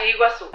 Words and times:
Universidade 0.00 0.08
Iguaçu. 0.08 0.50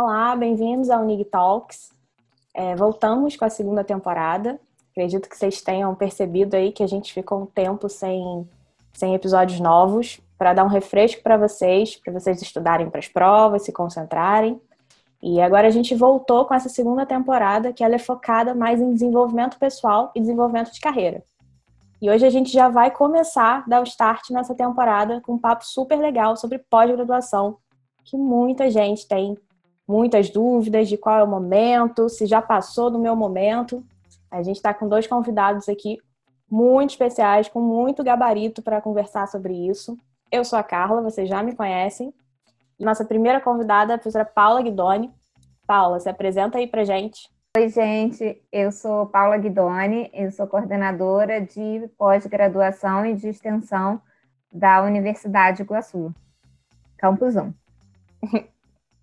Olá, 0.00 0.36
bem-vindos 0.36 0.88
ao 0.90 1.02
Unig 1.02 1.24
Talks. 1.24 1.92
É, 2.54 2.76
voltamos 2.76 3.36
com 3.36 3.44
a 3.44 3.50
segunda 3.50 3.82
temporada. 3.82 4.60
Acredito 4.92 5.28
que 5.28 5.36
vocês 5.36 5.60
tenham 5.62 5.94
percebido 5.94 6.54
aí 6.54 6.70
que 6.70 6.82
a 6.82 6.86
gente 6.86 7.12
ficou 7.12 7.42
um 7.42 7.46
tempo 7.46 7.88
sem, 7.88 8.48
sem 8.92 9.14
episódios 9.14 9.58
novos 9.58 10.20
para 10.38 10.52
dar 10.52 10.64
um 10.64 10.68
refresco 10.68 11.22
para 11.22 11.36
vocês, 11.36 11.96
para 11.96 12.12
vocês 12.12 12.40
estudarem 12.42 12.90
para 12.90 12.98
as 12.98 13.08
provas, 13.08 13.64
se 13.64 13.72
concentrarem. 13.72 14.60
E 15.22 15.40
agora 15.40 15.68
a 15.68 15.70
gente 15.70 15.94
voltou 15.94 16.44
com 16.44 16.54
essa 16.54 16.68
segunda 16.68 17.06
temporada, 17.06 17.72
que 17.72 17.84
ela 17.84 17.94
é 17.94 17.98
focada 17.98 18.54
mais 18.54 18.80
em 18.80 18.92
desenvolvimento 18.92 19.58
pessoal 19.58 20.10
e 20.14 20.20
desenvolvimento 20.20 20.72
de 20.72 20.80
carreira. 20.80 21.22
E 22.00 22.10
hoje 22.10 22.26
a 22.26 22.30
gente 22.30 22.50
já 22.50 22.68
vai 22.68 22.90
começar 22.90 23.64
dar 23.68 23.80
o 23.80 23.84
start 23.84 24.30
nessa 24.30 24.54
temporada 24.54 25.20
com 25.20 25.34
um 25.34 25.38
papo 25.38 25.64
super 25.64 26.00
legal 26.00 26.36
sobre 26.36 26.58
pós-graduação, 26.58 27.58
que 28.04 28.16
muita 28.16 28.68
gente 28.68 29.06
tem 29.06 29.38
muitas 29.86 30.30
dúvidas 30.30 30.88
de 30.88 30.96
qual 30.96 31.18
é 31.18 31.22
o 31.22 31.28
momento, 31.28 32.08
se 32.08 32.26
já 32.26 32.42
passou 32.42 32.90
do 32.90 32.98
meu 32.98 33.14
momento. 33.14 33.84
A 34.30 34.42
gente 34.42 34.56
está 34.56 34.74
com 34.74 34.88
dois 34.88 35.06
convidados 35.06 35.68
aqui 35.68 35.98
muito 36.50 36.90
especiais, 36.90 37.48
com 37.48 37.60
muito 37.60 38.02
gabarito 38.02 38.62
para 38.62 38.80
conversar 38.80 39.28
sobre 39.28 39.54
isso. 39.54 39.96
Eu 40.30 40.44
sou 40.44 40.58
a 40.58 40.62
Carla, 40.62 41.02
vocês 41.02 41.28
já 41.28 41.42
me 41.42 41.54
conhecem. 41.54 42.12
Nossa 42.82 43.04
primeira 43.04 43.40
convidada 43.40 43.92
é 43.92 43.94
a 43.94 43.98
professora 43.98 44.24
Paula 44.24 44.60
Guidoni. 44.60 45.08
Paula, 45.64 46.00
se 46.00 46.08
apresenta 46.08 46.58
aí 46.58 46.66
pra 46.66 46.84
gente. 46.84 47.30
Oi, 47.56 47.68
gente. 47.68 48.42
Eu 48.50 48.72
sou 48.72 49.06
Paula 49.06 49.38
Guidoni, 49.38 50.10
eu 50.12 50.32
sou 50.32 50.48
coordenadora 50.48 51.40
de 51.40 51.88
pós-graduação 51.96 53.06
e 53.06 53.14
de 53.14 53.28
extensão 53.28 54.02
da 54.50 54.82
Universidade 54.82 55.58
de 55.58 55.62
Iguaçu, 55.62 56.12
Campus 56.98 57.36
1. 57.36 57.54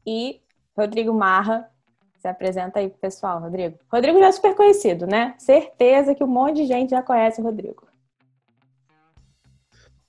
e 0.05 0.41
Rodrigo 0.77 1.13
Marra, 1.13 1.71
se 2.17 2.27
apresenta 2.27 2.79
aí 2.79 2.89
pro 2.89 2.99
pessoal, 2.99 3.39
Rodrigo. 3.39 3.79
Rodrigo 3.89 4.19
já 4.19 4.27
é 4.27 4.31
super 4.33 4.55
conhecido, 4.55 5.07
né? 5.07 5.35
Certeza 5.37 6.13
que 6.13 6.23
um 6.23 6.27
monte 6.27 6.57
de 6.57 6.65
gente 6.65 6.89
já 6.89 7.01
conhece 7.01 7.39
o 7.39 7.45
Rodrigo. 7.45 7.87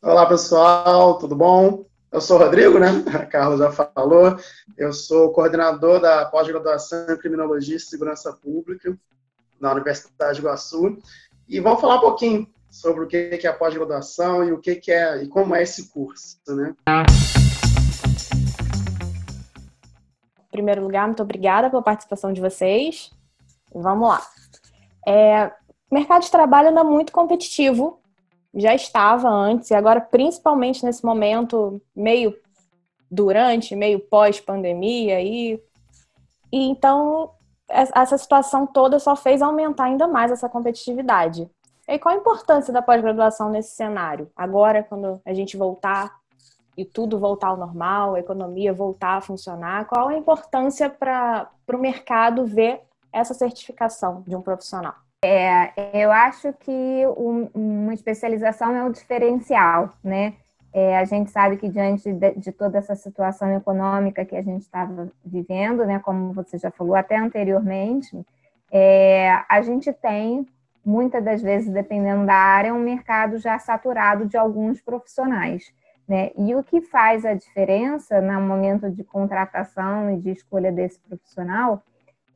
Olá, 0.03 0.27
pessoal, 0.27 1.19
tudo 1.19 1.37
bom? 1.37 1.90
Eu 2.13 2.21
sou 2.21 2.39
o 2.39 2.41
Rodrigo, 2.41 2.77
né? 2.81 2.89
A 3.15 3.25
Carla 3.25 3.57
já 3.57 3.71
falou. 3.71 4.37
Eu 4.77 4.93
sou 4.93 5.33
coordenador 5.33 6.01
da 6.01 6.25
pós-graduação 6.25 7.07
em 7.09 7.17
Criminologia 7.17 7.77
e 7.77 7.81
Segurança 7.81 8.33
Pública 8.33 8.99
na 9.61 9.73
Universidade 9.73 10.35
de 10.35 10.41
Iguaçu. 10.41 10.99
E 11.49 11.61
vamos 11.61 11.81
falar 11.81 11.99
um 11.99 12.01
pouquinho 12.01 12.49
sobre 12.69 13.05
o 13.05 13.07
que 13.07 13.39
é 13.41 13.47
a 13.47 13.53
pós-graduação 13.53 14.43
e 14.43 14.51
o 14.51 14.59
que 14.59 14.91
é 14.91 15.23
e 15.23 15.29
como 15.29 15.55
é 15.55 15.63
esse 15.63 15.89
curso, 15.89 16.39
né? 16.49 16.75
Em 20.49 20.51
primeiro 20.51 20.83
lugar, 20.83 21.07
muito 21.07 21.23
obrigada 21.23 21.71
pela 21.71 21.83
participação 21.83 22.33
de 22.33 22.41
vocês. 22.41 23.13
Vamos 23.73 24.09
lá. 24.09 24.21
É, 25.07 25.47
o 25.89 25.95
mercado 25.95 26.23
de 26.23 26.31
trabalho 26.31 26.71
anda 26.71 26.83
muito 26.83 27.13
competitivo 27.13 28.00
já 28.55 28.75
estava 28.75 29.29
antes, 29.29 29.71
e 29.71 29.75
agora, 29.75 30.01
principalmente 30.01 30.85
nesse 30.85 31.05
momento 31.05 31.81
meio 31.95 32.35
durante, 33.11 33.77
meio 33.77 34.01
pós-pandemia, 34.01 35.21
e, 35.21 35.55
e 36.53 36.69
então 36.69 37.31
essa 37.69 38.19
situação 38.19 38.67
toda 38.67 38.99
só 38.99 39.15
fez 39.15 39.41
aumentar 39.41 39.85
ainda 39.85 40.09
mais 40.09 40.33
essa 40.33 40.49
competitividade. 40.49 41.49
E 41.87 41.99
qual 41.99 42.15
a 42.15 42.19
importância 42.19 42.73
da 42.73 42.83
pós-graduação 42.83 43.49
nesse 43.49 43.75
cenário? 43.75 44.31
Agora, 44.37 44.83
quando 44.83 45.21
a 45.25 45.33
gente 45.33 45.57
voltar 45.57 46.21
e 46.77 46.85
tudo 46.85 47.19
voltar 47.19 47.49
ao 47.49 47.57
normal, 47.57 48.15
a 48.15 48.21
economia 48.21 48.73
voltar 48.73 49.17
a 49.17 49.21
funcionar, 49.21 49.87
qual 49.87 50.09
a 50.09 50.17
importância 50.17 50.89
para 50.89 51.51
o 51.69 51.79
mercado 51.79 52.47
ver 52.47 52.81
essa 53.13 53.35
certificação 53.35 54.23
de 54.27 54.35
um 54.37 54.43
profissional? 54.43 54.95
É, 55.23 56.03
eu 56.03 56.11
acho 56.11 56.51
que 56.55 57.07
um, 57.17 57.51
uma 57.55 57.93
especialização 57.93 58.75
é 58.75 58.83
um 58.83 58.91
diferencial, 58.91 59.93
né? 60.03 60.35
É, 60.73 60.97
a 60.97 61.05
gente 61.05 61.31
sabe 61.31 61.57
que 61.59 61.69
diante 61.69 62.11
de, 62.13 62.33
de, 62.37 62.53
toda 62.53 62.79
essa 62.79 62.95
situação 62.95 63.55
econômica 63.55 64.25
que 64.25 64.37
a 64.37 64.43
gente 64.43 64.63
estava 64.63 65.11
vivendo, 65.25 65.85
né, 65.85 65.99
como 65.99 66.33
você 66.33 66.57
já 66.57 66.71
falou 66.71 66.95
até 66.95 67.17
anteriormente, 67.17 68.25
é, 68.71 69.43
a 69.49 69.61
gente 69.63 69.93
tem 69.93 70.47
muitas 70.85 71.23
das 71.23 71.43
vezes, 71.43 71.71
dependendo 71.71 72.25
da 72.25 72.35
área, 72.35 72.73
um 72.73 72.79
mercado 72.79 73.37
já 73.39 73.59
saturado 73.59 74.27
de 74.27 74.37
alguns 74.37 74.81
profissionais. 74.81 75.73
Né? 76.09 76.31
E 76.39 76.55
o 76.55 76.63
que 76.63 76.81
faz 76.81 77.25
a 77.27 77.35
diferença 77.35 78.21
no 78.21 78.41
momento 78.41 78.91
de 78.91 79.05
contratação 79.05 80.11
e 80.13 80.19
de 80.19 80.31
escolha 80.31 80.73
desse 80.73 80.99
profissional 81.01 81.83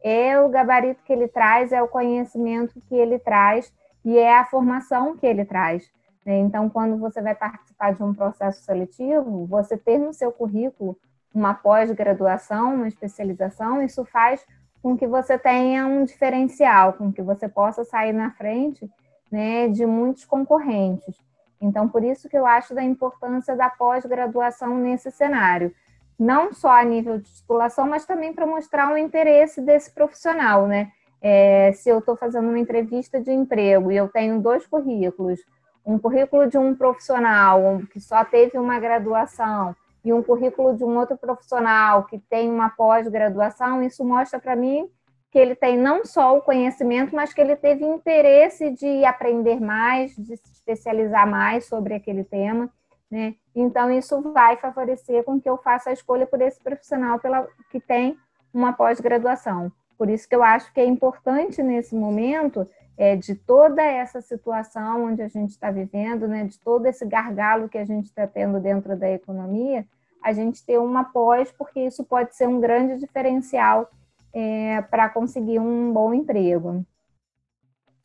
é 0.05 0.39
o 0.39 0.51
gabarito 0.51 1.03
que 1.03 1.13
ele 1.15 1.27
traz, 1.27 1.73
é 1.73 1.83
o 1.83 1.89
conhecimento 1.89 2.79
que 2.83 2.95
ele 2.95 3.19
traz 3.19 3.73
e 4.05 4.19
é 4.19 4.39
a 4.39 4.45
formação 4.45 5.17
que 5.17 5.27
ele 5.27 5.47
traz. 5.47 5.91
Né? 6.27 6.37
Então, 6.41 6.69
quando 6.69 6.99
você 6.99 7.23
vai 7.23 7.35
participar 7.35 7.95
de 7.95 8.03
um 8.03 8.13
processo 8.13 8.63
seletivo, 8.63 9.47
você 9.47 9.79
ter 9.79 9.97
no 9.97 10.13
seu 10.13 10.31
currículo 10.31 10.95
uma 11.35 11.55
pós-graduação, 11.55 12.75
uma 12.75 12.87
especialização, 12.87 13.81
isso 13.81 14.05
faz 14.05 14.47
com 14.83 14.95
que 14.95 15.07
você 15.07 15.39
tenha 15.39 15.87
um 15.87 16.05
diferencial, 16.05 16.93
com 16.93 17.11
que 17.11 17.23
você 17.23 17.49
possa 17.49 17.83
sair 17.83 18.13
na 18.13 18.31
frente 18.33 18.89
né, 19.33 19.69
de 19.69 19.87
muitos 19.87 20.27
concorrentes. 20.27 21.17
Então, 21.59 21.89
por 21.89 22.05
isso 22.05 22.29
que 22.29 22.37
eu 22.37 22.47
acho 22.47 22.75
da 22.75 22.85
importância 22.85 23.57
da 23.57 23.71
pós-graduação 23.71 24.77
nesse 24.77 25.11
cenário 25.11 25.75
não 26.19 26.53
só 26.53 26.71
a 26.71 26.85
nível 26.85 27.19
de 27.19 27.33
titulação, 27.33 27.87
mas 27.87 28.05
também 28.05 28.33
para 28.33 28.47
mostrar 28.47 28.93
o 28.93 28.99
interesse 28.99 29.61
desse 29.61 29.93
profissional, 29.93 30.67
né? 30.67 30.93
É, 31.21 31.73
se 31.73 31.89
eu 31.89 32.01
estou 32.01 32.17
fazendo 32.17 32.49
uma 32.49 32.59
entrevista 32.59 33.21
de 33.21 33.31
emprego 33.31 33.91
e 33.91 33.97
eu 33.97 34.09
tenho 34.09 34.41
dois 34.41 34.67
currículos, 34.67 35.41
um 35.85 35.99
currículo 35.99 36.47
de 36.47 36.59
um 36.59 36.75
profissional 36.75 37.81
que 37.93 38.01
só 38.01 38.25
teve 38.25 38.59
uma 38.59 38.79
graduação 38.79 39.75
e 40.05 40.13
um 40.13 40.23
currículo 40.23 40.77
de 40.77 40.85
um 40.85 40.99
outro 40.99 41.17
profissional 41.17 42.05
que 42.05 42.19
tem 42.19 42.51
uma 42.51 42.69
pós-graduação, 42.71 43.83
isso 43.83 44.05
mostra 44.05 44.39
para 44.39 44.55
mim 44.55 44.89
que 45.31 45.39
ele 45.41 45.57
tem 45.57 45.77
não 45.77 46.05
só 46.05 46.39
o 46.39 46.43
conhecimento, 46.43 47.13
mas 47.13 47.35
que 47.35 47.41
ele 47.41 47.57
teve 47.57 47.85
interesse 47.85 48.71
de 48.71 49.05
aprender 49.05 49.61
mais, 49.61 50.15
de 50.15 50.37
se 50.37 50.53
especializar 50.53 51.29
mais 51.29 51.65
sobre 51.65 51.93
aquele 51.93 52.23
tema. 52.23 52.71
Né? 53.11 53.35
Então, 53.55 53.91
isso 53.91 54.21
vai 54.33 54.57
favorecer 54.57 55.23
com 55.25 55.41
que 55.41 55.49
eu 55.49 55.57
faça 55.57 55.91
a 55.91 55.93
escolha 55.93 56.27
por 56.27 56.41
esse 56.41 56.61
profissional 56.61 57.19
pela, 57.19 57.47
que 57.71 57.81
tem 57.81 58.19
uma 58.53 58.73
pós-graduação. 58.73 59.71
Por 59.97 60.09
isso 60.09 60.29
que 60.29 60.35
eu 60.35 60.43
acho 60.43 60.73
que 60.73 60.81
é 60.81 60.85
importante 60.85 61.63
nesse 61.63 61.95
momento 61.95 62.67
é, 62.97 63.17
de 63.17 63.35
toda 63.35 63.83
essa 63.83 64.21
situação 64.21 65.05
onde 65.05 65.23
a 65.23 65.29
gente 65.29 65.51
está 65.51 65.71
vivendo, 65.71 66.27
né, 66.27 66.45
de 66.45 66.59
todo 66.59 66.87
esse 66.87 67.05
gargalo 67.07 67.69
que 67.69 67.79
a 67.79 67.85
gente 67.85 68.07
está 68.07 68.27
tendo 68.27 68.61
dentro 68.61 68.97
da 68.97 69.11
economia, 69.11 69.87
a 70.23 70.33
gente 70.33 70.65
ter 70.65 70.79
uma 70.79 71.05
pós, 71.05 71.53
porque 71.53 71.81
isso 71.81 72.05
pode 72.05 72.35
ser 72.35 72.49
um 72.49 72.61
grande 72.61 72.99
diferencial 72.99 73.91
é, 74.33 74.83
para 74.83 75.09
conseguir 75.09 75.59
um 75.59 75.93
bom 75.93 76.15
emprego. 76.15 76.85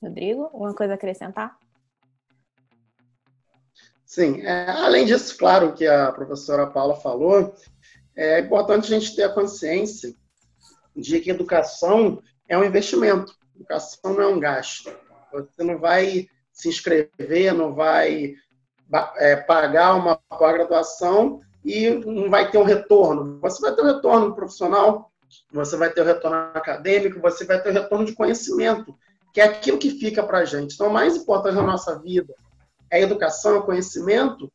Rodrigo, 0.01 0.43
alguma 0.43 0.73
coisa 0.73 0.93
a 0.93 0.95
acrescentar? 0.95 1.57
Sim, 4.09 4.41
é, 4.41 4.67
além 4.71 5.05
disso, 5.05 5.37
claro, 5.37 5.71
que 5.73 5.85
a 5.85 6.11
professora 6.11 6.65
Paula 6.65 6.95
falou, 6.95 7.53
é 8.15 8.39
importante 8.39 8.85
a 8.85 8.99
gente 8.99 9.15
ter 9.15 9.21
a 9.21 9.29
consciência 9.29 10.15
de 10.95 11.19
que 11.19 11.29
educação 11.29 12.19
é 12.47 12.57
um 12.57 12.63
investimento, 12.63 13.31
educação 13.55 14.15
não 14.15 14.21
é 14.23 14.27
um 14.27 14.39
gasto. 14.39 14.91
Você 15.31 15.63
não 15.63 15.77
vai 15.77 16.27
se 16.51 16.69
inscrever, 16.69 17.53
não 17.53 17.75
vai 17.75 18.33
é, 19.17 19.35
pagar 19.35 19.93
uma 19.93 20.15
pós-graduação 20.15 21.41
e 21.63 21.91
não 21.91 22.31
vai 22.31 22.49
ter 22.49 22.57
um 22.57 22.63
retorno. 22.63 23.39
Você 23.41 23.61
vai 23.61 23.75
ter 23.75 23.83
um 23.83 23.93
retorno 23.93 24.33
profissional, 24.33 25.11
você 25.53 25.77
vai 25.77 25.91
ter 25.91 26.01
um 26.01 26.05
retorno 26.05 26.35
acadêmico, 26.55 27.21
você 27.21 27.45
vai 27.45 27.61
ter 27.61 27.69
um 27.69 27.73
retorno 27.73 28.05
de 28.05 28.15
conhecimento, 28.15 28.91
que 29.31 29.39
é 29.39 29.43
aquilo 29.43 29.77
que 29.77 29.91
fica 29.91 30.23
para 30.23 30.39
a 30.39 30.45
gente. 30.45 30.73
Então, 30.73 30.87
o 30.87 30.93
mais 30.93 31.15
importante 31.15 31.53
na 31.53 31.61
nossa 31.61 31.99
vida 31.99 32.33
é 32.91 33.01
educação, 33.01 33.57
é 33.57 33.61
conhecimento, 33.61 34.51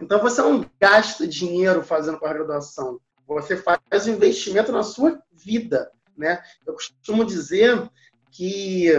então 0.00 0.20
você 0.20 0.40
não 0.40 0.64
gasta 0.80 1.26
dinheiro 1.26 1.82
fazendo 1.82 2.18
pós-graduação. 2.18 2.98
Você 3.26 3.56
faz 3.56 4.06
um 4.06 4.12
investimento 4.12 4.72
na 4.72 4.82
sua 4.82 5.20
vida. 5.32 5.90
Né? 6.16 6.42
Eu 6.66 6.74
costumo 6.74 7.24
dizer 7.24 7.88
que 8.30 8.92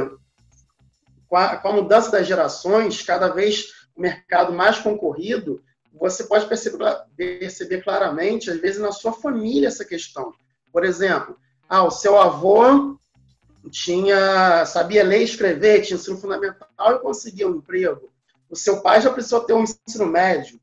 com 1.27 1.35
a, 1.35 1.57
com 1.57 1.67
a 1.69 1.73
mudança 1.73 2.11
das 2.11 2.27
gerações, 2.27 3.01
cada 3.01 3.29
vez 3.29 3.87
o 3.95 4.01
mercado 4.01 4.53
mais 4.53 4.79
concorrido, 4.79 5.63
você 5.93 6.23
pode 6.23 6.47
perceber, 6.47 6.77
perceber 7.15 7.83
claramente, 7.83 8.49
às 8.49 8.59
vezes, 8.59 8.81
na 8.81 8.91
sua 8.91 9.11
família 9.13 9.67
essa 9.67 9.85
questão. 9.85 10.33
Por 10.71 10.85
exemplo, 10.85 11.37
Ah, 11.67 11.83
o 11.83 11.91
seu 11.91 12.17
avô 12.19 12.97
tinha 13.69 14.65
sabia 14.65 15.03
ler 15.03 15.21
e 15.21 15.23
escrever, 15.23 15.81
tinha 15.81 15.97
ensino 15.97 16.17
fundamental 16.17 16.67
e 16.95 16.99
conseguia 16.99 17.47
um 17.47 17.55
emprego. 17.55 18.10
O 18.51 18.55
seu 18.57 18.81
pai 18.81 18.99
já 19.01 19.09
precisou 19.09 19.39
ter 19.45 19.53
um 19.53 19.63
ensino 19.63 20.05
médio. 20.05 20.59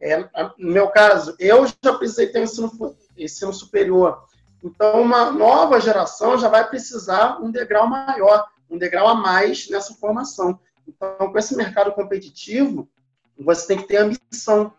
É, 0.00 0.20
no 0.56 0.72
meu 0.72 0.88
caso, 0.88 1.34
eu 1.38 1.66
já 1.66 1.92
precisei 1.98 2.28
ter 2.28 2.38
um 2.38 2.44
ensino, 2.44 2.96
ensino 3.18 3.52
superior. 3.52 4.22
Então, 4.62 5.02
uma 5.02 5.32
nova 5.32 5.80
geração 5.80 6.38
já 6.38 6.48
vai 6.48 6.68
precisar 6.68 7.40
um 7.42 7.50
degrau 7.50 7.88
maior, 7.88 8.46
um 8.70 8.78
degrau 8.78 9.08
a 9.08 9.14
mais 9.14 9.68
nessa 9.68 9.94
formação. 9.94 10.60
Então, 10.86 11.32
com 11.32 11.38
esse 11.38 11.56
mercado 11.56 11.92
competitivo, 11.92 12.88
você 13.36 13.66
tem 13.66 13.78
que 13.78 13.88
ter 13.88 13.96
ambição. 13.96 14.72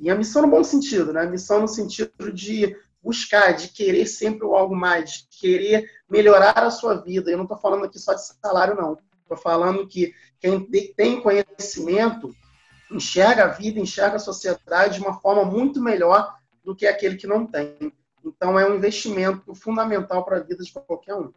E 0.00 0.10
ambição 0.10 0.42
no 0.42 0.48
bom 0.48 0.64
sentido, 0.64 1.12
né? 1.12 1.22
Ambição 1.22 1.60
no 1.60 1.68
sentido 1.68 2.32
de 2.32 2.76
buscar, 3.02 3.52
de 3.52 3.68
querer 3.68 4.06
sempre 4.06 4.46
algo 4.46 4.74
mais, 4.74 5.10
de 5.10 5.28
querer 5.38 5.88
melhorar 6.08 6.58
a 6.58 6.70
sua 6.70 6.94
vida. 6.94 7.30
Eu 7.30 7.36
não 7.36 7.44
estou 7.44 7.58
falando 7.58 7.84
aqui 7.84 7.98
só 7.98 8.14
de 8.14 8.26
salário, 8.26 8.74
não. 8.74 8.98
Estou 9.30 9.38
falando 9.38 9.86
que 9.86 10.12
quem 10.40 10.66
tem 10.96 11.20
conhecimento 11.20 12.34
enxerga 12.90 13.44
a 13.44 13.48
vida, 13.48 13.78
enxerga 13.78 14.16
a 14.16 14.18
sociedade 14.18 14.94
de 14.98 15.00
uma 15.00 15.20
forma 15.20 15.44
muito 15.44 15.80
melhor 15.80 16.36
do 16.64 16.74
que 16.74 16.84
aquele 16.84 17.14
que 17.14 17.28
não 17.28 17.46
tem. 17.46 17.92
Então, 18.24 18.58
é 18.58 18.68
um 18.68 18.74
investimento 18.74 19.54
fundamental 19.54 20.24
para 20.24 20.38
a 20.38 20.40
vida 20.40 20.64
de 20.64 20.72
qualquer 20.72 21.14
um. 21.14 21.32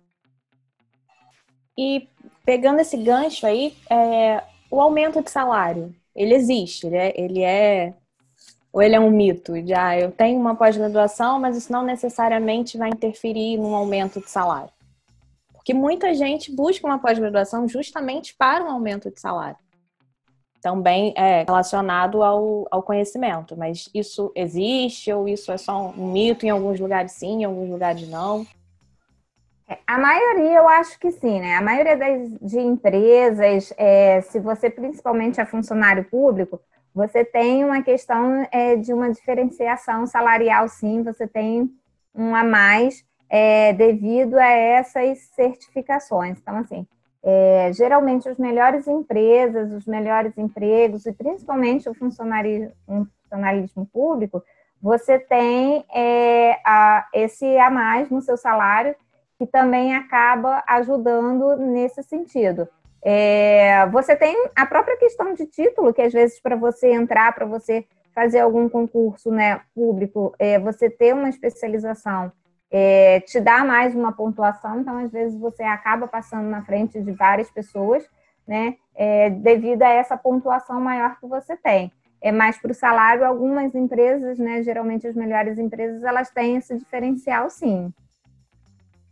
E 1.78 2.10
pegando 2.44 2.80
esse 2.80 2.98
gancho 2.98 3.45
aí, 3.45 3.78
é, 3.88 4.44
o 4.72 4.81
aumento 4.81 5.22
de 5.22 5.30
salário, 5.30 5.95
ele 6.16 6.34
existe, 6.34 6.88
ele 6.88 6.98
é, 6.98 7.13
ele 7.16 7.44
é 7.44 7.94
ou 8.72 8.81
ele 8.81 8.95
é 8.95 9.00
um 9.00 9.12
mito? 9.12 9.62
De, 9.62 9.72
ah, 9.72 10.00
eu 10.00 10.12
tenho 10.12 10.40
uma 10.40 10.56
pós-graduação, 10.56 11.40
mas 11.40 11.56
isso 11.56 11.72
não 11.72 11.84
necessariamente 11.84 12.75
vai 12.75 12.90
interferir 12.90 13.57
num 13.57 13.75
aumento 13.75 14.19
de 14.19 14.31
salário. 14.31 14.73
Porque 15.63 15.74
muita 15.74 16.13
gente 16.13 16.54
busca 16.54 16.86
uma 16.86 17.00
pós-graduação 17.00 17.69
justamente 17.69 18.36
para 18.36 18.65
um 18.65 18.69
aumento 18.69 19.10
de 19.10 19.18
salário. 19.18 19.56
Também 20.62 21.13
é 21.15 21.44
relacionado 21.44 22.21
ao, 22.21 22.68
ao 22.69 22.83
conhecimento, 22.83 23.56
mas 23.57 23.89
isso 23.94 24.30
existe 24.36 25.12
ou 25.13 25.25
isso 25.25 25.54
é 25.54 25.57
só 25.57 25.94
um 25.98 26.12
mito 26.12 26.45
em 26.45 26.50
alguns 26.50 26.81
lugares 26.81 27.13
sim, 27.13 27.42
em 27.42 27.44
alguns 27.45 27.69
lugares 27.69 28.10
não? 28.10 28.45
É, 29.69 29.77
a 29.88 29.98
maioria 29.98 30.57
eu 30.57 30.68
acho 30.68 31.00
que 31.00 31.12
sim, 31.12 31.39
né? 31.39 31.56
A 31.56 31.62
maioria 31.62 31.95
das, 31.95 32.30
de 32.42 32.59
empresas, 32.59 33.74
é, 33.77 34.19
se 34.19 34.42
você 34.42 34.69
principalmente 34.69 35.39
é 35.39 35.45
funcionário 35.45 36.04
público, 36.04 36.59
você 36.94 37.24
tem 37.24 37.63
uma 37.63 37.81
questão 37.81 38.45
é, 38.51 38.75
de 38.75 38.94
uma 38.94 39.09
diferenciação 39.09 40.06
salarial, 40.07 40.68
sim, 40.68 41.04
você 41.04 41.25
tem 41.25 41.69
um 42.13 42.36
a 42.36 42.44
mais 42.44 43.06
é, 43.35 43.74
devido 43.74 44.38
a 44.38 44.45
essas 44.45 45.18
certificações. 45.35 46.38
Então, 46.39 46.56
assim, 46.57 46.85
é, 47.24 47.71
geralmente 47.74 48.30
as 48.30 48.38
melhores 48.38 48.88
empresas, 48.88 49.74
os 49.74 49.88
melhores 49.88 50.38
empregos, 50.38 51.07
e 51.07 51.12
principalmente 51.12 51.89
o 51.89 51.95
funcionarismo, 51.95 52.71
um 52.88 53.06
funcionalismo 53.06 53.88
público, 53.91 54.44
você 54.80 55.18
tem 55.18 55.83
é, 55.91 56.59
a, 56.63 57.07
esse 57.12 57.57
a 57.57 57.71
mais 57.71 58.12
no 58.12 58.21
seu 58.21 58.38
salário, 58.38 58.95
que 59.39 59.47
também 59.47 59.95
acaba 59.95 60.63
ajudando 60.68 61.57
nesse 61.57 62.03
sentido. 62.03 62.68
É, 63.01 63.88
você 63.88 64.15
tem 64.15 64.47
a 64.56 64.68
própria 64.68 64.95
questão 64.95 65.33
de 65.33 65.47
título, 65.47 65.91
que 65.91 66.03
às 66.03 66.13
vezes 66.13 66.39
para 66.39 66.56
você 66.56 66.94
entrar, 66.94 67.33
para 67.33 67.47
você 67.47 67.83
fazer 68.13 68.41
algum 68.41 68.69
concurso 68.69 69.31
né, 69.31 69.62
público, 69.74 70.35
é, 70.38 70.59
você 70.59 70.88
ter 70.88 71.15
uma 71.15 71.30
especialização, 71.30 72.31
é, 72.74 73.20
te 73.20 73.40
dá 73.40 73.64
mais 73.64 73.94
uma 73.94 74.12
pontuação, 74.12 74.80
então 74.80 74.98
às 74.98 75.12
vezes 75.12 75.40
você 75.40 75.62
acaba 75.62 76.08
passando 76.08 76.50
na 76.50 76.64
frente 76.64 77.00
de 77.00 77.12
várias 77.12 77.52
pessoas, 77.52 78.04
né, 78.48 78.75
é, 78.96 79.30
devido 79.30 79.84
a 79.84 79.90
essa 79.90 80.18
pontuação 80.18 80.81
maior 80.81 81.20
que 81.20 81.28
você 81.28 81.56
tem. 81.56 81.92
É 82.20 82.31
mais 82.31 82.58
para 82.58 82.72
o 82.72 82.75
salário, 82.75 83.25
algumas 83.25 83.75
empresas, 83.75 84.40
né, 84.40 84.64
geralmente 84.64 85.06
as 85.06 85.16
melhores 85.16 85.60
empresas, 85.60 86.04
elas 86.04 86.31
têm 86.31 86.58
esse 86.58 86.75
diferencial 86.75 87.50
sim. 87.50 87.94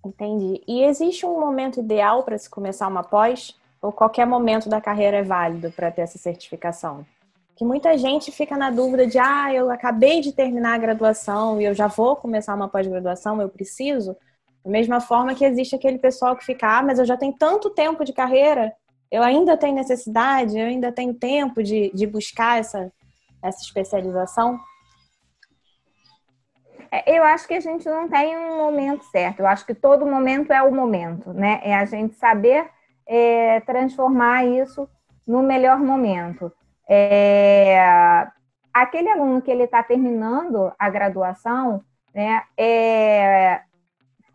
Entendi. 0.04 0.64
E 0.68 0.84
existe 0.84 1.26
um 1.26 1.40
momento 1.40 1.80
ideal 1.80 2.24
para 2.24 2.38
se 2.38 2.50
começar 2.50 2.88
uma 2.88 3.04
pós? 3.04 3.56
ou 3.82 3.92
qualquer 3.92 4.28
momento 4.28 4.70
da 4.70 4.80
carreira 4.80 5.18
é 5.18 5.24
válido 5.24 5.72
para 5.72 5.92
ter 5.92 6.02
essa 6.02 6.18
certificação? 6.18 7.06
Que 7.56 7.66
muita 7.66 7.98
gente 7.98 8.32
fica 8.32 8.58
na 8.58 8.72
dúvida 8.72 9.06
de, 9.06 9.20
ah, 9.20 9.54
eu 9.54 9.70
acabei 9.70 10.22
de 10.22 10.32
terminar 10.32 10.74
a 10.74 10.78
graduação 10.78 11.62
e 11.62 11.66
eu 11.66 11.74
já 11.74 11.88
vou 11.88 12.16
começar 12.16 12.56
uma 12.56 12.70
pós-graduação, 12.70 13.42
eu 13.42 13.50
preciso. 13.50 14.16
Da 14.64 14.72
mesma 14.72 15.00
forma 15.00 15.36
que 15.36 15.46
existe 15.46 15.76
aquele 15.76 15.98
pessoal 15.98 16.36
que 16.36 16.46
fica, 16.46 16.80
ah, 16.80 16.84
mas 16.84 17.00
eu 17.00 17.06
já 17.06 17.18
tenho 17.18 17.34
tanto 17.34 17.70
tempo 17.70 18.04
de 18.04 18.14
carreira, 18.14 18.74
eu 19.12 19.22
ainda 19.22 19.58
tenho 19.58 19.76
necessidade, 19.76 20.58
eu 20.58 20.66
ainda 20.66 20.92
tenho 20.92 21.14
tempo 21.14 21.62
de, 21.62 21.92
de 21.94 22.08
buscar 22.08 22.60
essa, 22.60 22.92
essa 23.44 23.62
especialização. 23.62 24.60
É, 26.92 27.18
eu 27.18 27.24
acho 27.24 27.48
que 27.48 27.54
a 27.54 27.60
gente 27.60 27.88
não 27.90 28.08
tem 28.08 28.38
um 28.38 28.58
momento 28.58 29.04
certo. 29.06 29.40
Eu 29.40 29.48
acho 29.48 29.66
que 29.66 29.74
todo 29.74 30.06
momento 30.06 30.52
é 30.52 30.62
o 30.62 30.74
momento, 30.74 31.34
né? 31.34 31.60
É 31.64 31.76
a 31.76 31.86
gente 31.86 32.16
saber 32.16 32.70
é, 33.08 33.60
transformar 33.62 34.46
isso 34.46 34.88
no 35.28 35.42
melhor 35.42 35.80
momento. 35.80 36.52
É, 36.94 38.28
aquele 38.74 39.10
aluno 39.10 39.42
que 39.42 39.50
ele 39.50 39.64
está 39.64 39.82
terminando 39.82 40.74
a 40.78 40.90
graduação, 40.90 41.82
né, 42.14 42.44
é, 42.58 43.62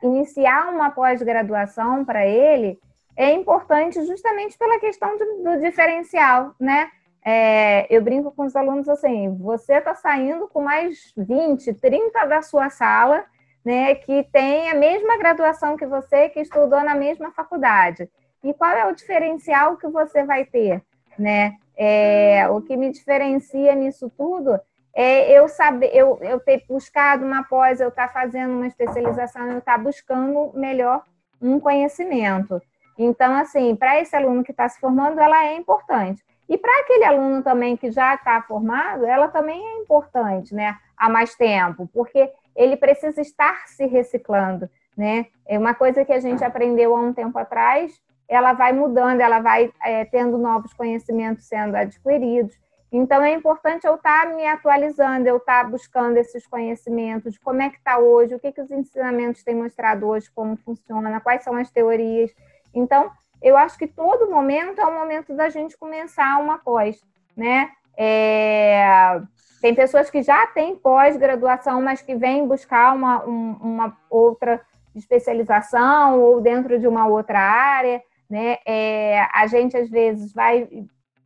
iniciar 0.03 0.73
uma 0.73 0.91
pós-graduação 0.91 2.03
para 2.03 2.27
ele 2.27 2.79
é 3.15 3.31
importante 3.33 4.03
justamente 4.07 4.57
pela 4.57 4.81
questão 4.81 5.19
do, 5.19 5.43
do 5.43 5.61
diferencial, 5.61 6.55
né? 6.59 6.91
É, 7.23 7.87
eu 7.95 8.01
brinco 8.01 8.31
com 8.31 8.47
os 8.47 8.57
alunos 8.57 8.89
assim: 8.89 9.37
você 9.37 9.75
está 9.75 9.95
saindo 9.95 10.49
com 10.49 10.63
mais 10.63 11.13
20, 11.15 11.75
30 11.75 12.25
da 12.25 12.41
sua 12.41 12.71
sala, 12.71 13.23
né, 13.63 13.97
que 13.97 14.25
tem 14.33 14.71
a 14.71 14.75
mesma 14.75 15.19
graduação 15.19 15.77
que 15.77 15.85
você, 15.85 16.31
que 16.31 16.41
estudou 16.41 16.83
na 16.83 16.95
mesma 16.95 17.33
faculdade. 17.33 18.09
E 18.43 18.55
qual 18.55 18.71
é 18.71 18.87
o 18.87 18.95
diferencial 18.95 19.77
que 19.77 19.89
você 19.89 20.25
vai 20.25 20.47
ter, 20.47 20.83
né? 21.19 21.57
É, 21.77 22.49
o 22.49 22.63
que 22.63 22.77
me 22.77 22.91
diferencia 22.91 23.75
nisso 23.75 24.11
tudo 24.17 24.59
é 24.95 25.31
eu 25.39 25.47
saber, 25.47 25.91
eu, 25.93 26.19
eu 26.23 26.41
ter 26.41 26.65
buscado 26.67 27.25
uma 27.25 27.45
pós, 27.45 27.81
eu 27.81 27.89
estar 27.89 28.09
tá 28.09 28.13
fazendo 28.13 28.55
uma 28.55 28.67
especialização, 28.67 29.47
eu 29.49 29.59
estar 29.59 29.77
tá 29.77 29.79
buscando 29.79 30.53
melhor 30.55 31.03
um 31.41 31.61
conhecimento. 31.61 32.61
Então, 32.99 33.35
assim, 33.35 33.77
para 33.77 34.01
esse 34.01 34.17
aluno 34.17 34.43
que 34.43 34.53
está 34.53 34.67
se 34.69 34.81
formando, 34.81 35.21
ela 35.21 35.45
é 35.45 35.55
importante. 35.55 36.25
E 36.49 36.57
para 36.57 36.81
aquele 36.81 37.05
aluno 37.05 37.43
também 37.43 37.77
que 37.77 37.91
já 37.91 38.15
está 38.15 38.41
formado, 38.41 39.05
ela 39.05 39.29
também 39.29 39.61
é 39.61 39.83
importante, 39.83 40.55
né? 40.55 40.79
Há 40.97 41.09
mais 41.11 41.35
tempo, 41.35 41.89
porque 41.93 42.33
ele 42.55 42.77
precisa 42.77 43.21
estar 43.21 43.67
se 43.67 43.85
reciclando, 43.87 44.71
né? 44.97 45.27
É 45.47 45.59
uma 45.59 45.75
coisa 45.75 46.05
que 46.05 46.13
a 46.13 46.21
gente 46.21 46.43
aprendeu 46.43 46.97
há 46.97 47.01
um 47.01 47.13
tempo 47.13 47.39
atrás, 47.39 48.01
ela 48.29 48.53
vai 48.53 48.73
mudando, 48.73 49.21
ela 49.21 49.41
vai 49.41 49.73
é, 49.83 50.05
tendo 50.05 50.37
novos 50.37 50.73
conhecimentos 50.73 51.45
sendo 51.45 51.77
adquiridos. 51.77 52.57
Então, 52.91 53.23
é 53.23 53.33
importante 53.33 53.87
eu 53.87 53.97
estar 53.97 54.35
me 54.35 54.47
atualizando, 54.47 55.29
eu 55.29 55.37
estar 55.37 55.69
buscando 55.69 56.17
esses 56.17 56.47
conhecimentos, 56.47 57.37
como 57.39 57.61
é 57.61 57.69
que 57.69 57.77
está 57.77 57.99
hoje, 57.99 58.35
o 58.35 58.39
que, 58.39 58.53
que 58.53 58.61
os 58.61 58.71
ensinamentos 58.71 59.43
têm 59.43 59.55
mostrado 59.55 60.07
hoje, 60.07 60.31
como 60.35 60.57
funciona, 60.57 61.21
quais 61.21 61.43
são 61.43 61.57
as 61.57 61.71
teorias. 61.71 62.31
Então, 62.73 63.11
eu 63.43 63.57
acho 63.57 63.77
que 63.77 63.87
todo 63.87 64.31
momento 64.31 64.81
é 64.81 64.87
o 64.87 64.95
momento 64.95 65.35
da 65.35 65.49
gente 65.49 65.77
começar 65.77 66.39
uma 66.41 66.59
pós, 66.59 67.01
né? 67.37 67.71
É... 67.97 69.21
Tem 69.61 69.75
pessoas 69.75 70.11
que 70.11 70.23
já 70.23 70.47
têm 70.47 70.77
pós-graduação, 70.77 71.83
mas 71.83 72.03
que 72.03 72.15
vêm 72.15 72.47
buscar 72.47 72.95
uma, 72.95 73.25
um, 73.25 73.53
uma 73.61 73.97
outra 74.09 74.61
especialização 74.95 76.21
ou 76.21 76.41
dentro 76.41 76.79
de 76.79 76.87
uma 76.87 77.07
outra 77.07 77.41
área 77.41 78.03
né? 78.29 78.59
É, 78.67 79.27
a 79.33 79.47
gente 79.47 79.77
às 79.77 79.89
vezes 79.89 80.33
vai 80.33 80.69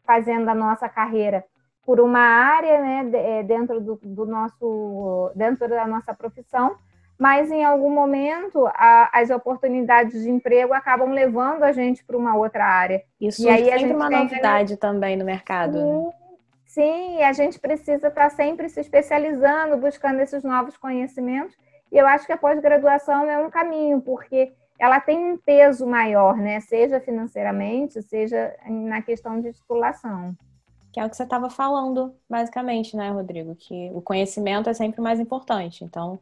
fazendo 0.04 0.49
a 0.49 0.54
nossa 0.54 0.88
carreira 0.88 1.45
por 1.85 2.00
uma 2.00 2.21
área, 2.21 2.80
né, 2.80 3.11
é, 3.14 3.42
dentro 3.42 3.80
do, 3.80 3.99
do 4.02 4.26
nosso, 4.26 5.33
dentro 5.35 5.69
da 5.69 5.87
nossa 5.87 6.14
profissão, 6.14 6.76
mas 7.19 7.50
em 7.50 7.64
algum 7.64 7.90
momento 7.90 8.66
a, 8.69 9.11
as 9.12 9.30
oportunidades 9.30 10.23
de 10.23 10.30
emprego 10.30 10.73
acabam 10.73 11.11
levando 11.11 11.64
a 11.64 11.73
gente 11.73 12.04
para 12.04 12.16
uma 12.16 12.37
outra 12.37 12.64
área. 12.64 13.02
Isso 13.21 13.49
aí 13.49 13.69
é 13.69 13.78
sempre 13.78 13.95
uma 13.95 14.09
novidade 14.09 14.76
também 14.76 15.16
no 15.16 15.25
mercado. 15.25 15.78
Sim, 15.78 16.07
né? 16.07 16.12
sim, 16.64 17.23
a 17.23 17.33
gente 17.33 17.59
precisa 17.59 18.09
estar 18.09 18.11
tá 18.11 18.30
sempre 18.30 18.69
se 18.69 18.80
especializando, 18.80 19.76
buscando 19.76 20.21
esses 20.21 20.42
novos 20.42 20.76
conhecimentos. 20.76 21.57
E 21.90 21.99
eu 21.99 22.07
acho 22.07 22.25
que 22.25 22.33
a 22.33 22.38
pós-graduação 22.38 23.28
é 23.28 23.38
um 23.38 23.50
caminho, 23.50 24.00
porque 24.00 24.52
ela 24.81 24.99
tem 24.99 25.33
um 25.33 25.37
peso 25.37 25.87
maior, 25.87 26.39
né? 26.39 26.59
Seja 26.61 26.99
financeiramente, 26.99 28.03
seja 28.03 28.57
na 28.67 29.03
questão 29.03 29.39
de 29.39 29.53
titulação. 29.53 30.35
Que 30.91 30.99
é 30.99 31.05
o 31.05 31.11
que 31.11 31.17
você 31.17 31.23
estava 31.23 31.51
falando, 31.51 32.15
basicamente, 32.29 32.97
né, 32.97 33.11
Rodrigo? 33.11 33.55
Que 33.55 33.91
o 33.93 34.01
conhecimento 34.01 34.71
é 34.71 34.75
sempre 34.75 35.03
mais 35.03 35.21
importante. 35.21 35.85
Então, 35.85 36.19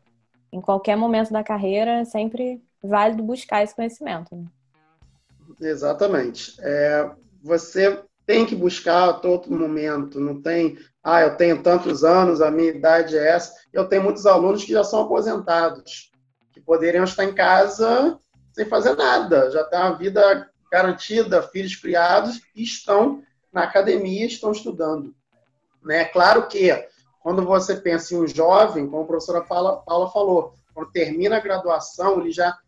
em 0.52 0.60
qualquer 0.60 0.96
momento 0.96 1.32
da 1.32 1.44
carreira, 1.44 2.00
é 2.00 2.04
sempre 2.04 2.60
válido 2.82 3.22
buscar 3.22 3.62
esse 3.62 3.76
conhecimento. 3.76 4.34
Né? 4.34 4.46
Exatamente. 5.60 6.56
É, 6.60 7.08
você 7.40 8.02
tem 8.26 8.44
que 8.44 8.56
buscar 8.56 9.08
a 9.08 9.12
todo 9.12 9.56
momento, 9.56 10.18
não 10.18 10.42
tem, 10.42 10.76
ah, 11.02 11.22
eu 11.22 11.36
tenho 11.36 11.62
tantos 11.62 12.02
anos, 12.02 12.40
a 12.40 12.50
minha 12.50 12.70
idade 12.70 13.16
é 13.16 13.28
essa. 13.28 13.54
Eu 13.72 13.88
tenho 13.88 14.02
muitos 14.02 14.26
alunos 14.26 14.64
que 14.64 14.72
já 14.72 14.82
são 14.82 15.02
aposentados, 15.02 16.10
que 16.52 16.60
poderiam 16.60 17.04
estar 17.04 17.24
em 17.24 17.32
casa 17.32 18.18
sem 18.58 18.66
fazer 18.66 18.96
nada, 18.96 19.52
já 19.52 19.62
tem 19.62 19.78
uma 19.78 19.96
vida 19.96 20.50
garantida, 20.68 21.40
filhos 21.40 21.76
criados, 21.76 22.40
e 22.56 22.64
estão 22.64 23.22
na 23.52 23.62
academia, 23.62 24.26
estão 24.26 24.50
estudando. 24.50 25.14
Né? 25.80 26.06
Claro 26.06 26.48
que, 26.48 26.72
quando 27.20 27.44
você 27.44 27.76
pensa 27.76 28.14
em 28.14 28.18
um 28.18 28.26
jovem, 28.26 28.88
como 28.88 29.04
a 29.04 29.06
professora 29.06 29.44
Paula, 29.44 29.76
Paula 29.82 30.10
falou, 30.10 30.54
quando 30.74 30.90
termina 30.90 31.36
a 31.36 31.40
graduação, 31.40 32.20
ele 32.20 32.32
já 32.32 32.58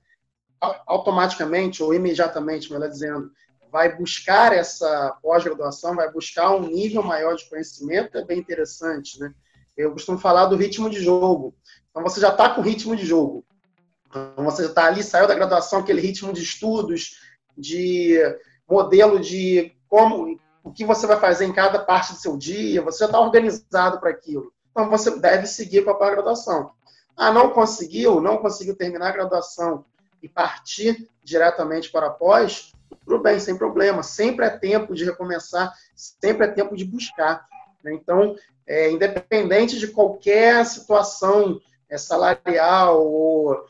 automaticamente, 0.86 1.82
ou 1.82 1.92
imediatamente, 1.92 2.72
melhor 2.72 2.88
dizendo, 2.88 3.28
vai 3.72 3.96
buscar 3.96 4.52
essa 4.52 5.18
pós-graduação, 5.20 5.96
vai 5.96 6.08
buscar 6.12 6.54
um 6.54 6.68
nível 6.68 7.02
maior 7.02 7.34
de 7.34 7.48
conhecimento, 7.48 8.16
é 8.16 8.24
bem 8.24 8.38
interessante, 8.38 9.18
né? 9.18 9.34
Eu 9.76 9.90
costumo 9.90 10.18
falar 10.18 10.46
do 10.46 10.56
ritmo 10.56 10.88
de 10.88 11.00
jogo. 11.00 11.52
Então, 11.90 12.02
você 12.04 12.20
já 12.20 12.28
está 12.28 12.50
com 12.50 12.60
ritmo 12.60 12.94
de 12.94 13.04
jogo. 13.04 13.44
Então, 14.10 14.44
você 14.44 14.66
está 14.66 14.86
ali, 14.86 15.02
saiu 15.02 15.28
da 15.28 15.34
graduação, 15.34 15.80
aquele 15.80 16.00
ritmo 16.00 16.32
de 16.32 16.42
estudos, 16.42 17.20
de 17.56 18.18
modelo 18.68 19.20
de 19.20 19.72
como, 19.88 20.38
o 20.62 20.72
que 20.72 20.84
você 20.84 21.06
vai 21.06 21.18
fazer 21.18 21.44
em 21.44 21.52
cada 21.52 21.78
parte 21.78 22.12
do 22.12 22.18
seu 22.18 22.36
dia, 22.36 22.82
você 22.82 23.00
já 23.00 23.06
está 23.06 23.20
organizado 23.20 24.00
para 24.00 24.10
aquilo. 24.10 24.52
Então, 24.70 24.90
você 24.90 25.18
deve 25.18 25.46
seguir 25.46 25.84
com 25.84 25.90
a 25.90 25.94
pós-graduação. 25.94 26.72
Ah, 27.16 27.32
não 27.32 27.50
conseguiu, 27.50 28.20
não 28.20 28.38
conseguiu 28.38 28.74
terminar 28.76 29.08
a 29.08 29.12
graduação 29.12 29.84
e 30.22 30.28
partir 30.28 31.08
diretamente 31.22 31.90
para 31.90 32.06
a 32.06 32.10
pós, 32.10 32.72
tudo 33.04 33.22
bem, 33.22 33.38
sem 33.38 33.56
problema. 33.56 34.02
Sempre 34.02 34.46
é 34.46 34.50
tempo 34.50 34.94
de 34.94 35.04
recomeçar, 35.04 35.72
sempre 35.94 36.46
é 36.46 36.50
tempo 36.50 36.76
de 36.76 36.84
buscar. 36.84 37.46
Né? 37.82 37.94
Então, 37.94 38.36
é, 38.66 38.90
independente 38.90 39.78
de 39.78 39.88
qualquer 39.88 40.64
situação 40.64 41.60
é, 41.88 41.98
salarial 41.98 43.04
ou, 43.04 43.64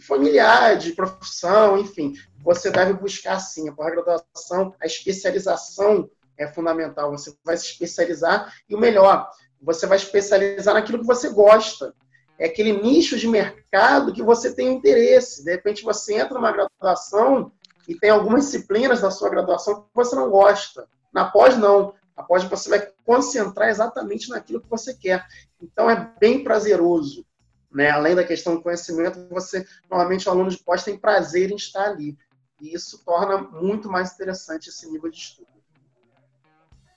familiar, 0.00 0.76
de 0.76 0.92
profissão, 0.92 1.78
enfim, 1.78 2.14
você 2.42 2.70
deve 2.70 2.92
buscar 2.92 3.40
sim 3.40 3.68
a 3.68 3.72
pós-graduação, 3.72 4.74
a 4.80 4.86
especialização 4.86 6.08
é 6.38 6.46
fundamental. 6.46 7.10
Você 7.10 7.34
vai 7.44 7.56
se 7.56 7.66
especializar 7.66 8.52
e 8.68 8.74
o 8.74 8.78
melhor, 8.78 9.28
você 9.60 9.86
vai 9.86 9.96
especializar 9.96 10.74
naquilo 10.74 11.00
que 11.00 11.06
você 11.06 11.30
gosta. 11.30 11.94
É 12.38 12.46
aquele 12.46 12.72
nicho 12.72 13.18
de 13.18 13.26
mercado 13.26 14.12
que 14.12 14.22
você 14.22 14.54
tem 14.54 14.74
interesse. 14.74 15.42
De 15.42 15.50
repente 15.50 15.82
você 15.82 16.14
entra 16.14 16.34
numa 16.34 16.52
graduação 16.52 17.50
e 17.88 17.94
tem 17.94 18.10
algumas 18.10 18.44
disciplinas 18.44 19.00
da 19.00 19.10
sua 19.10 19.30
graduação 19.30 19.82
que 19.82 19.88
você 19.94 20.14
não 20.14 20.30
gosta. 20.30 20.86
Na 21.12 21.24
pós, 21.24 21.56
não. 21.56 21.94
Na 22.16 22.22
pós, 22.22 22.44
você 22.44 22.68
vai 22.68 22.88
concentrar 23.04 23.68
exatamente 23.68 24.28
naquilo 24.28 24.60
que 24.60 24.68
você 24.68 24.94
quer. 24.94 25.24
Então, 25.60 25.88
é 25.88 26.12
bem 26.20 26.42
prazeroso. 26.42 27.24
Né? 27.72 27.90
Além 27.90 28.14
da 28.14 28.24
questão 28.24 28.54
do 28.54 28.62
conhecimento, 28.62 29.26
você, 29.28 29.66
normalmente, 29.90 30.28
o 30.28 30.32
aluno 30.32 30.50
de 30.50 30.58
pós 30.58 30.84
tem 30.84 30.96
prazer 30.96 31.50
em 31.50 31.56
estar 31.56 31.84
ali. 31.84 32.16
E 32.60 32.74
isso 32.74 33.04
torna 33.04 33.38
muito 33.38 33.88
mais 33.88 34.12
interessante 34.12 34.68
esse 34.68 34.90
nível 34.90 35.10
de 35.10 35.18
estudo. 35.18 35.48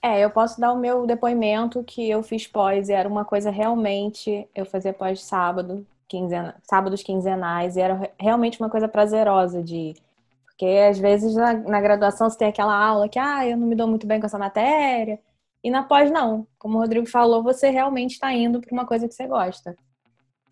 É, 0.02 0.24
eu 0.24 0.30
posso 0.30 0.60
dar 0.60 0.72
o 0.72 0.80
meu 0.80 1.06
depoimento 1.06 1.84
que 1.84 2.10
eu 2.10 2.24
fiz 2.24 2.48
pós 2.48 2.88
e 2.88 2.94
era 2.94 3.10
uma 3.10 3.26
coisa 3.26 3.50
realmente. 3.50 4.48
Eu 4.56 4.66
fazia 4.66 4.94
pós 4.94 5.24
sábado, 5.24 5.86
quinzena, 6.08 6.56
sábados 6.64 7.04
quinzenais, 7.04 7.76
e 7.76 7.82
era 7.82 8.10
realmente 8.18 8.60
uma 8.62 8.70
coisa 8.70 8.88
prazerosa 8.88 9.62
de 9.62 9.94
porque 10.46 10.66
às 10.66 11.00
vezes 11.00 11.36
na, 11.36 11.54
na, 11.54 11.80
graduação 11.80 12.30
você 12.30 12.38
tem 12.38 12.50
aquela 12.50 12.76
aula 12.76 13.08
que, 13.08 13.18
ah, 13.18 13.48
eu 13.48 13.56
não 13.56 13.66
me 13.66 13.76
dou 13.76 13.88
muito 13.88 14.06
bem 14.06 14.20
com 14.20 14.26
essa 14.26 14.38
matéria. 14.38 15.18
E 15.64 15.72
na 15.72 15.84
pós, 15.84 16.12
não. 16.12 16.46
Como 16.58 16.78
o 16.78 16.82
Rodrigo 16.82 17.06
falou, 17.06 17.42
você 17.42 17.70
realmente 17.70 18.12
está 18.14 18.34
indo 18.34 18.60
para 18.60 18.74
uma 18.74 18.86
coisa 18.86 19.08
que 19.08 19.14
você 19.14 19.26
gosta. 19.26 19.78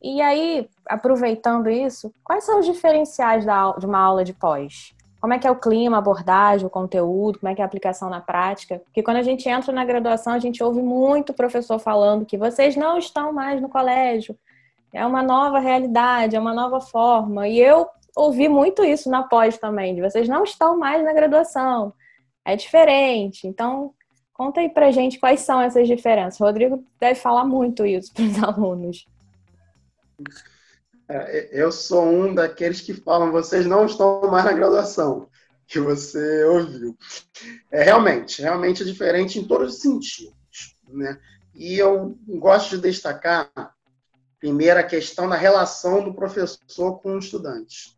E 0.01 0.21
aí, 0.21 0.69
aproveitando 0.85 1.69
isso, 1.69 2.13
quais 2.23 2.43
são 2.43 2.59
os 2.59 2.65
diferenciais 2.65 3.45
da, 3.45 3.71
de 3.73 3.85
uma 3.85 3.99
aula 3.99 4.23
de 4.23 4.33
pós? 4.33 4.95
Como 5.19 5.33
é 5.33 5.39
que 5.39 5.47
é 5.47 5.51
o 5.51 5.55
clima, 5.55 5.97
a 5.97 5.99
abordagem, 5.99 6.67
o 6.67 6.69
conteúdo, 6.69 7.39
como 7.39 7.51
é 7.51 7.55
que 7.55 7.61
é 7.61 7.63
a 7.63 7.67
aplicação 7.67 8.09
na 8.09 8.21
prática? 8.21 8.79
Porque 8.85 9.01
quando 9.01 9.17
a 9.17 9.23
gente 9.23 9.49
entra 9.49 9.73
na 9.73 9.83
graduação, 9.83 10.33
a 10.33 10.39
gente 10.39 10.63
ouve 10.63 10.81
muito 10.81 11.33
professor 11.33 11.79
falando 11.79 12.25
que 12.25 12.37
vocês 12.37 12.75
não 12.75 12.97
estão 12.97 13.33
mais 13.33 13.59
no 13.59 13.67
colégio, 13.67 14.37
é 14.93 15.05
uma 15.05 15.23
nova 15.23 15.59
realidade, 15.59 16.35
é 16.35 16.39
uma 16.39 16.53
nova 16.53 16.79
forma. 16.79 17.47
E 17.47 17.59
eu 17.59 17.87
ouvi 18.15 18.47
muito 18.47 18.83
isso 18.83 19.09
na 19.09 19.23
pós 19.23 19.57
também, 19.57 19.95
de 19.95 20.01
vocês 20.01 20.27
não 20.27 20.43
estão 20.43 20.77
mais 20.77 21.03
na 21.03 21.13
graduação, 21.13 21.91
é 22.45 22.55
diferente. 22.55 23.47
Então, 23.47 23.91
conta 24.33 24.59
aí 24.61 24.69
pra 24.69 24.91
gente 24.91 25.19
quais 25.19 25.41
são 25.41 25.59
essas 25.59 25.87
diferenças. 25.87 26.39
O 26.39 26.43
Rodrigo 26.45 26.83
deve 26.99 27.19
falar 27.19 27.43
muito 27.43 27.85
isso 27.85 28.13
para 28.15 28.23
os 28.23 28.43
alunos. 28.43 29.07
É, 31.09 31.49
eu 31.51 31.71
sou 31.71 32.05
um 32.05 32.33
daqueles 32.33 32.81
que 32.81 32.93
falam, 32.93 33.31
vocês 33.31 33.65
não 33.65 33.85
estão 33.85 34.21
mais 34.29 34.43
na 34.43 34.51
graduação, 34.51 35.29
que 35.65 35.79
você 35.79 36.43
ouviu. 36.45 36.97
É 37.71 37.83
realmente, 37.83 38.41
realmente 38.41 38.83
é 38.83 38.85
diferente 38.85 39.39
em 39.39 39.47
todos 39.47 39.75
os 39.75 39.81
sentidos, 39.81 40.35
né? 40.87 41.19
E 41.55 41.77
eu 41.77 42.17
gosto 42.27 42.75
de 42.75 42.83
destacar, 42.83 43.49
primeiro, 44.39 44.79
a 44.79 44.83
questão 44.83 45.27
da 45.27 45.35
relação 45.35 46.03
do 46.03 46.13
professor 46.13 46.99
com 46.99 47.13
o 47.13 47.19
estudante. 47.19 47.97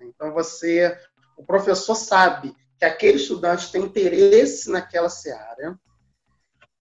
Então, 0.00 0.32
você, 0.32 0.96
o 1.36 1.44
professor 1.44 1.94
sabe 1.94 2.56
que 2.78 2.84
aquele 2.84 3.18
estudante 3.18 3.72
tem 3.72 3.82
interesse 3.82 4.70
naquela 4.70 5.08
seara 5.08 5.78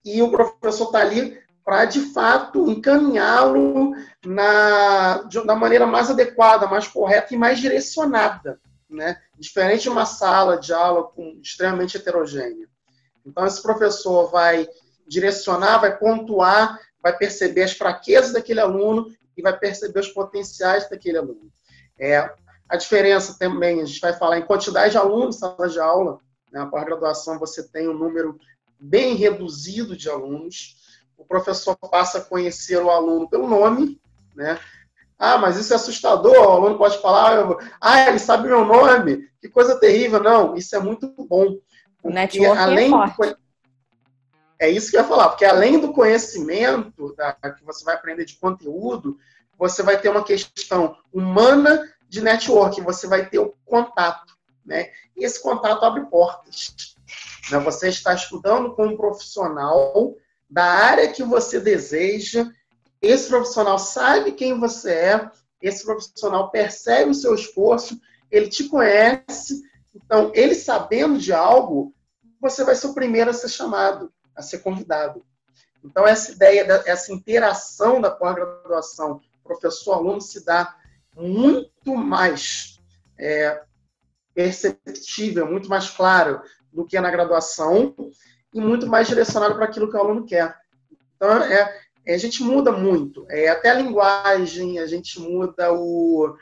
e 0.03 0.21
o 0.21 0.31
professor 0.31 0.85
está 0.85 0.99
ali 0.99 1.41
para, 1.65 1.85
de 1.85 1.99
fato, 2.13 2.69
encaminhá-lo 2.69 3.95
na, 4.23 5.23
da 5.23 5.55
maneira 5.55 5.87
mais 5.87 6.11
adequada, 6.11 6.67
mais 6.67 6.87
correta 6.87 7.33
e 7.33 7.37
mais 7.37 7.59
direcionada, 7.59 8.61
né? 8.87 9.19
Diferente 9.39 9.83
de 9.83 9.89
uma 9.89 10.05
sala 10.05 10.59
de 10.59 10.71
aula 10.71 11.03
com, 11.05 11.39
extremamente 11.41 11.97
heterogênea. 11.97 12.67
Então, 13.25 13.47
esse 13.47 13.61
professor 13.63 14.29
vai 14.29 14.67
direcionar, 15.07 15.79
vai 15.79 15.97
pontuar, 15.97 16.79
vai 17.01 17.17
perceber 17.17 17.63
as 17.63 17.73
fraquezas 17.73 18.33
daquele 18.33 18.59
aluno 18.59 19.11
e 19.35 19.41
vai 19.41 19.57
perceber 19.57 19.99
os 19.99 20.09
potenciais 20.09 20.87
daquele 20.87 21.17
aluno. 21.17 21.51
É, 21.99 22.31
a 22.69 22.77
diferença 22.77 23.37
também, 23.39 23.81
a 23.81 23.85
gente 23.85 23.99
vai 23.99 24.13
falar 24.13 24.37
em 24.37 24.45
quantidade 24.45 24.91
de 24.91 24.97
alunos 24.97 25.37
sala 25.37 25.67
de 25.67 25.79
aula. 25.79 26.19
Né? 26.51 26.59
A 26.59 26.65
pós-graduação 26.67 27.39
você 27.39 27.67
tem 27.67 27.89
um 27.89 27.97
número 27.97 28.39
bem 28.79 29.15
reduzido 29.15 29.95
de 29.95 30.09
alunos. 30.09 30.75
O 31.17 31.25
professor 31.25 31.75
passa 31.75 32.19
a 32.19 32.21
conhecer 32.21 32.77
o 32.77 32.89
aluno 32.89 33.29
pelo 33.29 33.47
nome, 33.47 33.99
né? 34.35 34.59
Ah, 35.17 35.37
mas 35.37 35.57
isso 35.57 35.73
é 35.73 35.75
assustador. 35.75 36.35
O 36.35 36.51
aluno 36.51 36.77
pode 36.77 37.01
falar, 37.01 37.57
ah, 37.79 38.07
ele 38.07 38.19
sabe 38.19 38.47
meu 38.47 38.65
nome. 38.65 39.29
Que 39.39 39.47
coisa 39.47 39.79
terrível. 39.79 40.21
Não, 40.21 40.55
isso 40.55 40.75
é 40.75 40.79
muito 40.79 41.07
bom. 41.07 41.57
O 42.03 42.09
network 42.09 42.57
é 42.57 42.61
além 42.61 42.93
é, 42.93 43.07
do... 43.07 43.37
é 44.59 44.69
isso 44.69 44.91
que 44.91 44.97
eu 44.97 45.01
ia 45.01 45.07
falar, 45.07 45.29
porque 45.29 45.45
além 45.45 45.79
do 45.79 45.91
conhecimento 45.91 47.15
da, 47.15 47.33
que 47.33 47.63
você 47.65 47.83
vai 47.83 47.95
aprender 47.95 48.25
de 48.25 48.35
conteúdo, 48.35 49.17
você 49.57 49.81
vai 49.81 49.99
ter 49.99 50.09
uma 50.09 50.23
questão 50.23 50.95
humana 51.11 51.91
de 52.07 52.21
networking, 52.21 52.83
você 52.83 53.07
vai 53.07 53.27
ter 53.27 53.39
o 53.39 53.55
contato, 53.65 54.37
né? 54.63 54.91
E 55.17 55.25
esse 55.25 55.41
contato 55.41 55.83
abre 55.83 56.05
portas. 56.05 56.75
Né? 57.49 57.59
Você 57.59 57.89
está 57.89 58.13
estudando 58.13 58.75
com 58.75 58.85
um 58.85 58.97
profissional 58.97 60.13
da 60.49 60.63
área 60.63 61.11
que 61.11 61.23
você 61.23 61.59
deseja, 61.59 62.49
esse 63.01 63.27
profissional 63.27 63.77
sabe 63.77 64.31
quem 64.31 64.59
você 64.59 64.91
é, 64.91 65.31
esse 65.61 65.83
profissional 65.83 66.51
percebe 66.51 67.11
o 67.11 67.15
seu 67.15 67.33
esforço, 67.33 67.99
ele 68.29 68.49
te 68.49 68.65
conhece, 68.65 69.61
então, 69.95 70.31
ele 70.35 70.53
sabendo 70.53 71.17
de 71.17 71.31
algo, 71.31 71.93
você 72.39 72.63
vai 72.63 72.75
ser 72.75 72.87
o 72.87 72.93
primeiro 72.93 73.29
a 73.29 73.33
ser 73.33 73.49
chamado, 73.49 74.11
a 74.35 74.41
ser 74.41 74.59
convidado. 74.59 75.25
Então, 75.83 76.05
essa 76.05 76.31
ideia, 76.31 76.65
essa 76.85 77.13
interação 77.13 78.01
da 78.01 78.11
pós-graduação 78.11 79.21
professor-aluno 79.43 80.19
se 80.19 80.43
dá 80.43 80.75
muito 81.15 81.95
mais 81.95 82.79
é, 83.17 83.63
perceptível, 84.33 85.49
muito 85.49 85.69
mais 85.69 85.89
claro 85.89 86.41
do 86.73 86.85
que 86.85 86.99
na 86.99 87.09
graduação 87.09 87.95
e 88.55 88.61
muito 88.61 88.87
mais 88.87 89.05
direcionado 89.05 89.55
para 89.55 89.65
aquilo 89.65 89.91
que 89.91 89.97
o 89.97 89.99
aluno 89.99 90.25
quer. 90.25 90.55
Então, 91.17 91.43
é, 91.43 91.77
é, 92.05 92.15
a 92.15 92.17
gente 92.17 92.41
muda 92.41 92.71
muito. 92.71 93.25
É, 93.29 93.49
até 93.49 93.69
a 93.69 93.73
linguagem, 93.73 94.79
a 94.79 94.87
gente 94.87 95.19
muda 95.19 95.73
o, 95.73 96.33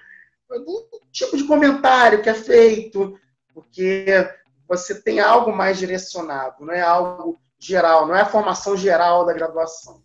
o 0.47 0.99
tipo 1.11 1.35
de 1.35 1.45
comentário 1.45 2.21
que 2.21 2.29
é 2.29 2.35
feito, 2.35 3.19
porque 3.51 4.29
você 4.67 5.01
tem 5.01 5.19
algo 5.19 5.51
mais 5.51 5.79
direcionado, 5.79 6.63
não 6.63 6.73
é 6.73 6.81
algo 6.81 7.39
geral, 7.57 8.05
não 8.05 8.15
é 8.15 8.21
a 8.21 8.27
formação 8.27 8.77
geral 8.77 9.25
da 9.25 9.33
graduação, 9.33 10.03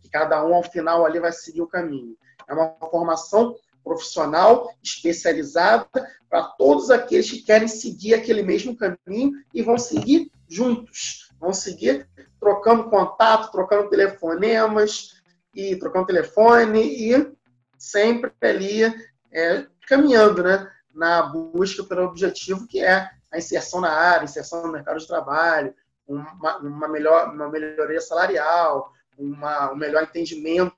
que 0.00 0.08
cada 0.08 0.42
um 0.42 0.54
ao 0.54 0.62
final 0.62 1.04
ali 1.04 1.20
vai 1.20 1.32
seguir 1.32 1.60
o 1.60 1.66
caminho. 1.66 2.16
É 2.48 2.54
uma 2.54 2.74
formação 2.90 3.54
profissional 3.84 4.72
especializada 4.82 5.86
para 6.30 6.44
todos 6.44 6.90
aqueles 6.90 7.30
que 7.30 7.42
querem 7.42 7.68
seguir 7.68 8.14
aquele 8.14 8.42
mesmo 8.42 8.74
caminho 8.74 9.32
e 9.52 9.60
vão 9.60 9.76
seguir 9.76 10.30
juntos, 10.48 11.31
vão 11.42 11.52
seguir 11.52 12.08
trocando 12.38 12.88
contato, 12.88 13.50
trocando 13.50 13.90
telefonemas 13.90 15.20
e 15.52 15.74
trocando 15.74 16.06
telefone 16.06 16.80
e 16.80 17.32
sempre 17.76 18.32
ali 18.40 18.84
é, 19.32 19.66
caminhando, 19.88 20.44
né, 20.44 20.70
na 20.94 21.22
busca 21.22 21.82
pelo 21.82 22.04
objetivo 22.04 22.68
que 22.68 22.80
é 22.80 23.10
a 23.32 23.38
inserção 23.38 23.80
na 23.80 23.90
área, 23.90 24.24
inserção 24.24 24.64
no 24.64 24.72
mercado 24.72 25.00
de 25.00 25.06
trabalho, 25.06 25.74
uma, 26.06 26.58
uma 26.58 26.88
melhor 26.88 27.34
uma 27.34 27.48
melhoria 27.48 28.00
salarial, 28.00 28.92
uma, 29.18 29.72
um 29.72 29.76
melhor 29.76 30.04
entendimento 30.04 30.76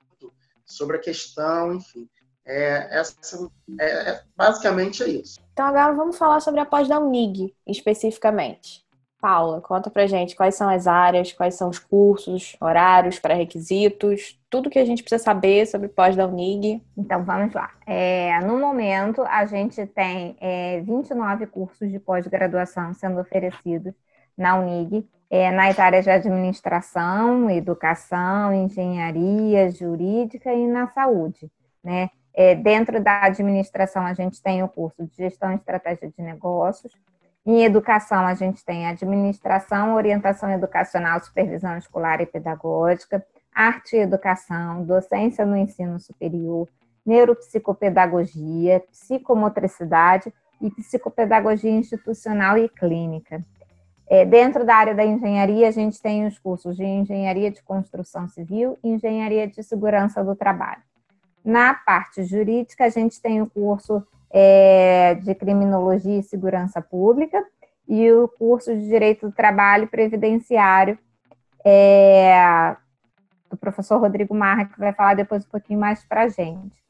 sobre 0.65 0.97
a 0.97 0.99
questão, 1.01 1.75
enfim. 1.75 2.09
É, 2.47 2.99
essa, 2.99 3.49
é, 3.79 4.09
é, 4.09 4.23
basicamente 4.35 5.03
é 5.03 5.07
isso. 5.09 5.39
Então 5.51 5.65
agora 5.65 5.93
vamos 5.93 6.17
falar 6.17 6.39
sobre 6.39 6.59
a 6.59 6.65
pós 6.65 6.87
da 6.87 6.99
Unig, 6.99 7.55
especificamente. 7.67 8.84
Paula, 9.25 9.59
conta 9.59 9.89
pra 9.89 10.05
gente 10.05 10.35
quais 10.35 10.53
são 10.53 10.69
as 10.69 10.85
áreas, 10.85 11.33
quais 11.33 11.55
são 11.55 11.67
os 11.67 11.79
cursos, 11.79 12.55
horários, 12.61 13.17
pré-requisitos, 13.17 14.39
tudo 14.51 14.69
que 14.69 14.77
a 14.77 14.85
gente 14.85 15.01
precisa 15.01 15.23
saber 15.23 15.65
sobre 15.65 15.87
pós 15.87 16.15
da 16.15 16.27
Unig. 16.27 16.79
Então 16.95 17.23
vamos 17.23 17.51
lá. 17.51 17.71
É, 17.87 18.39
no 18.41 18.59
momento, 18.59 19.23
a 19.23 19.43
gente 19.47 19.83
tem 19.87 20.37
é, 20.39 20.79
29 20.81 21.47
cursos 21.47 21.89
de 21.89 21.97
pós-graduação 21.97 22.93
sendo 22.93 23.19
oferecidos 23.19 23.95
na 24.37 24.59
Unig, 24.59 25.03
é, 25.27 25.49
nas 25.49 25.79
áreas 25.79 26.05
de 26.05 26.11
administração, 26.11 27.49
educação, 27.49 28.53
engenharia, 28.53 29.71
jurídica 29.71 30.53
e 30.53 30.67
na 30.67 30.85
saúde. 30.89 31.49
Né? 31.83 32.11
É, 32.31 32.53
dentro 32.53 33.01
da 33.01 33.23
administração, 33.23 34.05
a 34.05 34.13
gente 34.13 34.39
tem 34.39 34.61
o 34.61 34.69
curso 34.69 35.03
de 35.03 35.15
gestão 35.15 35.51
e 35.51 35.55
estratégia 35.55 36.11
de 36.15 36.21
negócios. 36.21 36.93
Em 37.45 37.63
educação, 37.63 38.25
a 38.25 38.33
gente 38.33 38.65
tem 38.65 38.87
administração, 38.87 39.93
orientação 39.93 40.49
educacional, 40.49 41.19
supervisão 41.23 41.77
escolar 41.77 42.19
e 42.19 42.25
pedagógica, 42.25 43.23
arte 43.53 43.95
e 43.95 43.99
educação, 43.99 44.83
docência 44.83 45.45
no 45.45 45.55
ensino 45.55 45.99
superior, 45.99 46.67
neuropsicopedagogia, 47.05 48.83
psicomotricidade 48.91 50.33
e 50.59 50.71
psicopedagogia 50.71 51.69
institucional 51.69 52.57
e 52.57 52.67
clínica. 52.67 53.45
É, 54.07 54.25
dentro 54.25 54.65
da 54.65 54.75
área 54.75 54.95
da 54.95 55.05
engenharia, 55.05 55.67
a 55.67 55.71
gente 55.71 56.01
tem 56.01 56.25
os 56.25 56.39
cursos 56.39 56.75
de 56.75 56.83
engenharia 56.83 57.51
de 57.51 57.61
construção 57.61 58.27
civil 58.27 58.77
e 58.83 58.89
engenharia 58.89 59.47
de 59.47 59.61
segurança 59.61 60.23
do 60.23 60.35
trabalho. 60.35 60.81
Na 61.43 61.75
parte 61.75 62.23
jurídica, 62.23 62.85
a 62.85 62.89
gente 62.89 63.21
tem 63.21 63.39
o 63.39 63.49
curso 63.49 64.05
é, 64.31 65.15
de 65.15 65.33
criminologia 65.35 66.19
e 66.19 66.23
segurança 66.23 66.81
pública 66.81 67.43
e 67.87 68.11
o 68.11 68.27
curso 68.27 68.75
de 68.75 68.87
direito 68.87 69.27
do 69.27 69.35
trabalho 69.35 69.87
previdenciário 69.87 70.97
é, 71.63 72.75
do 73.49 73.57
professor 73.57 73.99
Rodrigo 73.99 74.35
Marra, 74.35 74.65
que 74.65 74.79
vai 74.79 74.93
falar 74.93 75.15
depois 75.15 75.45
um 75.45 75.49
pouquinho 75.49 75.79
mais 75.79 76.03
para 76.03 76.23
a 76.23 76.27
gente. 76.27 76.83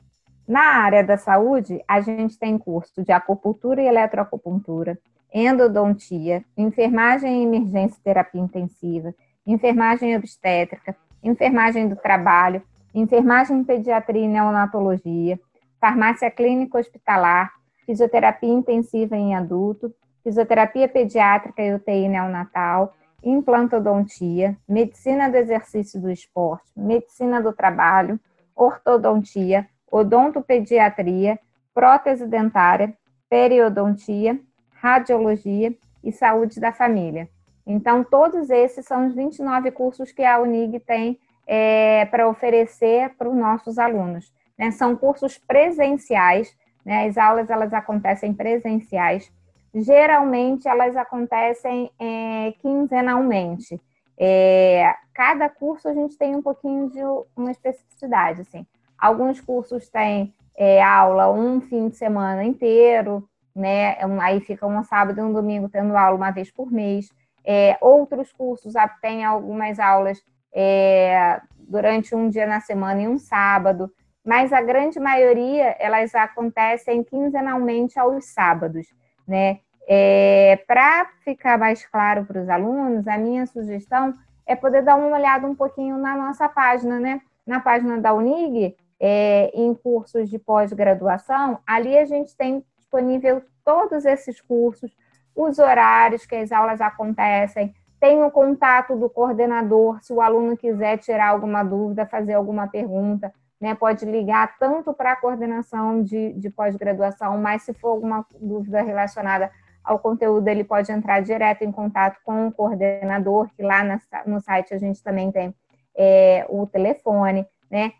Na 0.48 0.84
área 0.84 1.04
da 1.04 1.18
saúde, 1.18 1.84
a 1.88 2.02
gente 2.02 2.38
tem 2.38 2.58
curso 2.58 3.04
de 3.04 3.12
acupuntura 3.12 3.82
e 3.82 3.88
eletroacupuntura, 3.88 4.98
endodontia, 5.34 6.44
enfermagem 6.56 7.42
e 7.42 7.46
emergência 7.46 7.98
e 8.00 8.04
terapia 8.04 8.42
intensiva, 8.42 9.14
enfermagem 9.46 10.16
obstétrica, 10.16 10.96
enfermagem 11.24 11.90
do 11.90 11.96
trabalho, 11.96 12.62
enfermagem 12.94 13.58
em 13.58 13.64
pediatria 13.64 14.24
e 14.24 14.28
neonatologia, 14.28 15.40
farmácia 15.86 16.32
clínica 16.32 16.80
hospitalar, 16.80 17.54
fisioterapia 17.86 18.52
intensiva 18.52 19.16
em 19.16 19.36
adulto, 19.36 19.94
fisioterapia 20.24 20.90
pediátrica 20.90 21.62
e 21.62 21.76
UTI 21.76 22.08
neonatal, 22.10 22.96
implantodontia, 23.24 24.58
medicina 24.68 25.30
do 25.30 25.38
exercício 25.38 26.02
do 26.02 26.10
esporte, 26.10 26.66
medicina 26.76 27.40
do 27.40 27.54
trabalho, 27.54 28.20
ortodontia, 28.56 29.68
odontopediatria, 29.92 31.40
prótese 31.72 32.26
dentária, 32.26 32.92
periodontia, 33.30 34.40
radiologia 34.82 35.72
e 36.04 36.12
saúde 36.12 36.60
da 36.60 36.72
família. 36.72 37.30
Então, 37.64 38.04
todos 38.04 38.50
esses 38.50 38.88
são 38.88 39.06
os 39.06 39.14
29 39.14 39.70
cursos 39.70 40.12
que 40.12 40.24
a 40.24 40.40
UNIG 40.40 40.80
tem 40.80 41.20
é, 41.46 42.06
para 42.06 42.28
oferecer 42.28 43.12
para 43.20 43.30
os 43.30 43.36
nossos 43.36 43.78
alunos. 43.78 44.34
Né? 44.58 44.72
São 44.72 44.96
cursos 44.96 45.38
presenciais, 45.38 46.56
né? 46.86 47.08
as 47.08 47.18
aulas 47.18 47.50
elas 47.50 47.74
acontecem 47.74 48.34
presenciais. 48.34 49.32
Geralmente, 49.74 50.68
elas 50.68 50.96
acontecem 50.96 51.92
é, 52.00 52.54
quinzenalmente. 52.62 53.80
É, 54.18 54.94
cada 55.14 55.50
curso 55.50 55.90
a 55.90 55.94
gente 55.94 56.18
tem 56.18 56.36
um 56.36 56.42
pouquinho 56.42 56.90
de 56.90 57.02
uma 57.36 57.52
especificidade. 57.52 58.42
Assim. 58.42 58.66
Alguns 58.98 59.42
cursos 59.42 59.90
têm 59.90 60.34
é, 60.58 60.82
aula 60.82 61.30
um 61.30 61.60
fim 61.60 61.90
de 61.90 61.98
semana 61.98 62.44
inteiro, 62.44 63.28
né? 63.54 63.98
Aí 64.22 64.40
fica 64.40 64.66
um 64.66 64.84
sábado 64.84 65.20
e 65.20 65.24
um 65.24 65.34
domingo 65.34 65.70
tendo 65.70 65.96
aula 65.96 66.16
uma 66.16 66.32
vez 66.32 66.50
por 66.50 66.72
mês. 66.72 67.10
É, 67.44 67.78
outros 67.82 68.32
cursos 68.32 68.74
têm 69.02 69.24
algumas 69.24 69.80
aulas 69.80 70.24
é, 70.54 71.40
durante 71.60 72.16
um 72.16 72.30
dia 72.30 72.48
na 72.48 72.60
semana 72.60 73.02
e 73.02 73.08
um 73.08 73.20
sábado, 73.20 73.92
mas 74.26 74.52
a 74.52 74.62
grande 74.62 75.00
maioria 75.00 75.76
elas 75.80 76.16
acontecem 76.16 77.04
quinzenalmente 77.04 78.00
aos 78.00 78.26
sábados, 78.26 78.88
né? 79.28 79.60
É, 79.88 80.60
Para 80.68 81.06
ficar 81.24 81.60
mais 81.60 81.86
claro 81.86 82.26
para 82.26 82.42
os 82.42 82.50
alunos, 82.50 83.08
a 83.08 83.20
minha 83.20 83.46
sugestão 83.46 84.16
é 84.48 84.56
poder 84.56 84.82
dar 84.82 84.96
uma 84.96 85.16
olhada 85.16 85.46
um 85.46 85.54
pouquinho 85.54 85.98
na 85.98 86.16
nossa 86.16 86.50
página, 86.50 87.00
né? 87.00 87.22
Na 87.46 87.60
página 87.60 88.00
da 88.00 88.12
Unig, 88.14 88.76
é, 89.00 89.52
em 89.54 89.76
cursos 89.76 90.28
de 90.28 90.40
pós-graduação, 90.40 91.60
ali 91.68 91.96
a 91.96 92.06
gente 92.06 92.36
tem 92.36 92.64
disponível 92.78 93.44
todos 93.64 94.06
esses 94.06 94.42
cursos, 94.42 94.96
os 95.36 95.60
horários 95.60 96.26
que 96.26 96.36
as 96.36 96.52
aulas 96.52 96.82
acontecem, 96.82 97.74
tem 98.00 98.24
o 98.24 98.32
contato 98.32 98.96
do 98.96 99.10
coordenador, 99.10 100.00
se 100.02 100.14
o 100.14 100.22
aluno 100.22 100.58
quiser 100.58 100.98
tirar 100.98 101.30
alguma 101.30 101.64
dúvida, 101.64 102.06
fazer 102.06 102.34
alguma 102.34 102.68
pergunta, 102.68 103.34
né, 103.60 103.74
pode 103.74 104.06
ligar 104.06 104.58
tanto 104.58 104.94
para 104.94 105.14
a 105.14 105.16
coordenação 105.16 106.04
de, 106.04 106.34
de 106.34 106.50
pós-graduação, 106.50 107.38
mas 107.38 107.64
se 107.64 107.74
for 107.74 107.90
alguma 107.90 108.26
dúvida 108.40 108.82
relacionada 108.82 109.52
ao 109.84 110.00
conteúdo, 110.00 110.48
ele 110.48 110.64
pode 110.64 110.92
entrar 110.92 111.22
direto 111.22 111.64
em 111.64 111.72
contato 111.72 112.20
com 112.24 112.48
o 112.48 112.52
coordenador, 112.52 113.50
que 113.56 113.64
lá 113.64 113.84
no 114.26 114.40
site 114.42 114.74
a 114.74 114.78
gente 114.78 115.02
também 115.02 115.32
tem 115.32 115.56
é, 115.96 116.46
o 116.50 116.66
telefone, 116.66 117.48
né? 117.70 117.94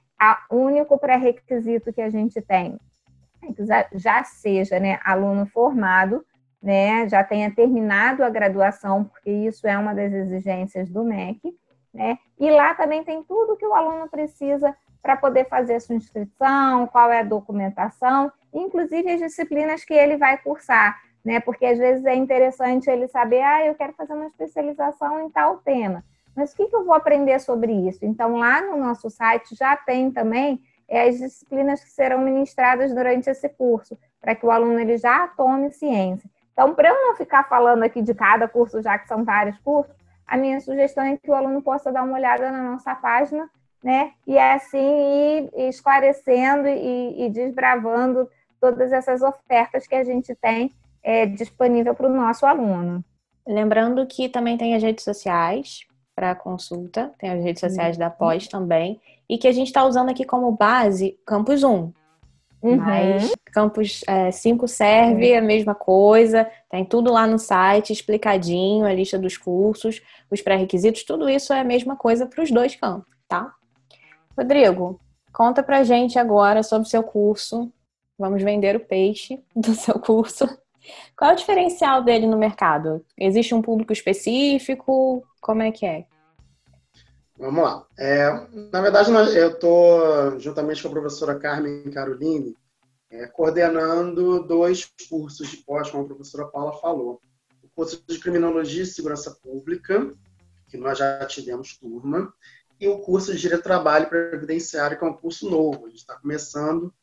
O 0.50 0.56
único 0.56 0.98
pré-requisito 0.98 1.94
que 1.94 2.02
a 2.02 2.10
gente 2.10 2.42
tem 2.42 2.80
já 3.94 4.24
seja 4.24 4.80
né, 4.80 5.00
aluno 5.04 5.46
formado, 5.46 6.26
né, 6.62 7.08
já 7.08 7.24
tenha 7.24 7.54
terminado 7.54 8.24
a 8.24 8.30
graduação, 8.30 9.04
porque 9.04 9.30
isso 9.30 9.68
é 9.68 9.78
uma 9.78 9.94
das 9.94 10.12
exigências 10.12 10.90
do 10.90 11.04
MEC, 11.04 11.56
né, 11.94 12.18
e 12.40 12.50
lá 12.50 12.74
também 12.74 13.04
tem 13.04 13.24
tudo 13.24 13.56
que 13.56 13.66
o 13.66 13.74
aluno 13.74 14.10
precisa 14.10 14.76
para 15.06 15.16
poder 15.16 15.48
fazer 15.48 15.80
sua 15.80 15.96
inscrição, 15.96 16.88
qual 16.88 17.12
é 17.12 17.20
a 17.20 17.24
documentação, 17.24 18.32
inclusive 18.52 19.12
as 19.12 19.20
disciplinas 19.20 19.86
que 19.86 19.94
ele 19.94 20.18
vai 20.18 20.36
cursar, 20.36 21.00
né, 21.24 21.40
porque 21.40 21.64
às 21.64 21.78
vezes 21.78 22.04
é 22.06 22.16
interessante 22.16 22.90
ele 22.90 23.08
saber, 23.08 23.44
ah, 23.44 23.64
eu 23.64 23.76
quero 23.76 23.94
fazer 23.94 24.14
uma 24.14 24.26
especialização 24.26 25.22
em 25.22 25.30
tal 25.30 25.58
tema, 25.58 26.04
mas 26.36 26.54
o 26.54 26.56
que, 26.56 26.76
eu 26.76 26.84
vou 26.84 26.96
aprender 26.96 27.40
sobre 27.40 27.72
isso? 27.72 28.04
Então, 28.04 28.36
lá 28.38 28.62
no 28.62 28.78
nosso 28.78 29.08
site 29.12 29.56
já 29.56 29.78
tem 29.78 30.12
também 30.12 30.60
é 30.88 31.08
as 31.08 31.18
disciplinas 31.18 31.84
que 31.84 31.92
serão 31.92 32.20
ministradas 32.20 32.94
durante 32.94 33.30
esse 33.30 33.48
curso, 33.48 33.98
para 34.20 34.34
que 34.34 34.46
o 34.46 34.52
aluno 34.52 34.80
ele 34.80 34.98
já 34.98 35.28
tome 35.28 35.72
ciência. 35.72 36.30
Então, 36.52 36.74
para 36.74 36.90
eu 36.90 36.96
não 36.96 37.16
ficar 37.16 37.48
falando 37.48 37.84
aqui 37.84 38.02
de 38.02 38.14
cada 38.14 38.48
curso, 38.48 38.82
já 38.82 38.98
que 38.98 39.08
são 39.08 39.24
vários 39.24 39.58
cursos, 39.60 39.96
a 40.26 40.36
minha 40.36 40.60
sugestão 40.60 41.04
é 41.04 41.16
que 41.16 41.30
o 41.30 41.34
aluno 41.34 41.62
possa 41.62 41.92
dar 41.92 42.04
uma 42.04 42.18
olhada 42.18 42.52
na 42.52 42.72
nossa 42.72 42.94
página, 42.96 43.50
né? 43.86 44.14
E 44.26 44.36
assim 44.40 44.80
ir 45.54 45.70
esclarecendo 45.70 46.68
e, 46.68 47.28
e 47.28 47.30
desbravando 47.30 48.28
todas 48.60 48.92
essas 48.92 49.22
ofertas 49.22 49.86
que 49.86 49.94
a 49.94 50.04
gente 50.04 50.34
tem 50.42 50.74
é, 51.04 51.28
disponível 51.28 51.94
para 51.94 52.08
o 52.08 52.14
nosso 52.14 52.48
aluno. 52.48 53.06
Lembrando 53.48 54.08
que 54.08 54.28
também 54.28 54.58
tem 54.58 54.74
as 54.74 54.82
redes 54.82 55.04
sociais 55.04 55.82
para 56.16 56.34
consulta, 56.34 57.14
tem 57.20 57.30
as 57.30 57.44
redes 57.44 57.60
sociais 57.60 57.96
da 57.96 58.10
Pós 58.10 58.48
também 58.48 59.00
e 59.30 59.38
que 59.38 59.48
a 59.48 59.52
gente 59.52 59.68
está 59.68 59.86
usando 59.86 60.10
aqui 60.10 60.26
como 60.26 60.52
base 60.52 61.20
Campus 61.24 61.62
1. 61.62 61.94
Uhum. 62.64 62.78
Mas 62.78 63.32
Campus 63.54 64.02
é, 64.08 64.32
5 64.32 64.68
serve 64.68 65.34
uhum. 65.34 65.38
a 65.38 65.42
mesma 65.42 65.76
coisa, 65.76 66.50
tem 66.72 66.84
tudo 66.84 67.14
lá 67.14 67.28
no 67.28 67.38
site, 67.38 67.94
explicadinho, 67.94 68.84
a 68.84 68.94
lista 68.94 69.20
dos 69.20 69.38
cursos, 69.38 70.02
os 70.32 70.42
pré-requisitos, 70.42 71.04
tudo 71.04 71.30
isso 71.30 71.54
é 71.54 71.60
a 71.60 71.64
mesma 71.64 71.96
coisa 71.96 72.26
para 72.26 72.44
os 72.44 72.50
dois 72.50 72.76
campos, 72.76 73.14
tá? 73.28 73.54
Rodrigo, 74.38 75.00
conta 75.32 75.64
pra 75.64 75.84
gente 75.84 76.20
agora 76.20 76.64
sobre 76.64 76.88
o 76.88 76.90
seu 76.90 77.04
curso 77.04 77.72
vamos 78.18 78.42
vender 78.42 78.76
o 78.76 78.86
peixe 78.86 79.42
do 79.56 79.74
seu 79.76 80.00
curso. 80.00 80.46
Qual 81.18 81.32
é 81.32 81.34
o 81.34 81.38
diferencial 81.38 82.04
dele 82.04 82.28
no 82.28 82.38
mercado? 82.38 83.04
Existe 83.18 83.56
um 83.56 83.62
público 83.62 83.92
específico? 83.92 85.24
Como 85.42 85.62
é 85.62 85.72
que 85.72 85.86
é? 85.86 86.06
Vamos 87.38 87.64
lá. 87.64 87.86
É, 87.98 88.30
na 88.72 88.82
verdade, 88.82 89.12
eu 89.12 89.50
estou, 89.50 90.40
juntamente 90.40 90.82
com 90.82 90.88
a 90.88 90.92
professora 90.92 91.40
Carmen 91.40 91.90
Caroline, 91.92 92.56
é, 93.10 93.26
coordenando 93.28 94.44
dois 94.44 94.90
cursos 95.10 95.50
de 95.50 95.58
pós, 95.58 95.90
como 95.90 96.04
a 96.04 96.08
professora 96.08 96.48
Paula 96.48 96.74
falou. 96.74 97.20
O 97.64 97.70
curso 97.76 98.02
de 98.08 98.20
Criminologia 98.20 98.84
e 98.84 98.86
Segurança 98.86 99.36
Pública, 99.42 100.14
que 100.70 100.78
nós 100.78 101.00
já 101.00 101.26
tivemos 101.26 101.76
turma, 101.78 102.32
o 102.88 103.00
curso 103.00 103.32
de 103.34 103.40
Direito 103.40 103.62
do 103.62 103.64
Trabalho 103.64 104.10
Previdenciário, 104.10 104.98
que 104.98 105.04
é 105.04 105.08
um 105.08 105.14
curso 105.14 105.50
novo. 105.50 105.86
A 105.86 105.90
gente 105.90 106.00
está 106.00 106.16
começando 106.16 106.94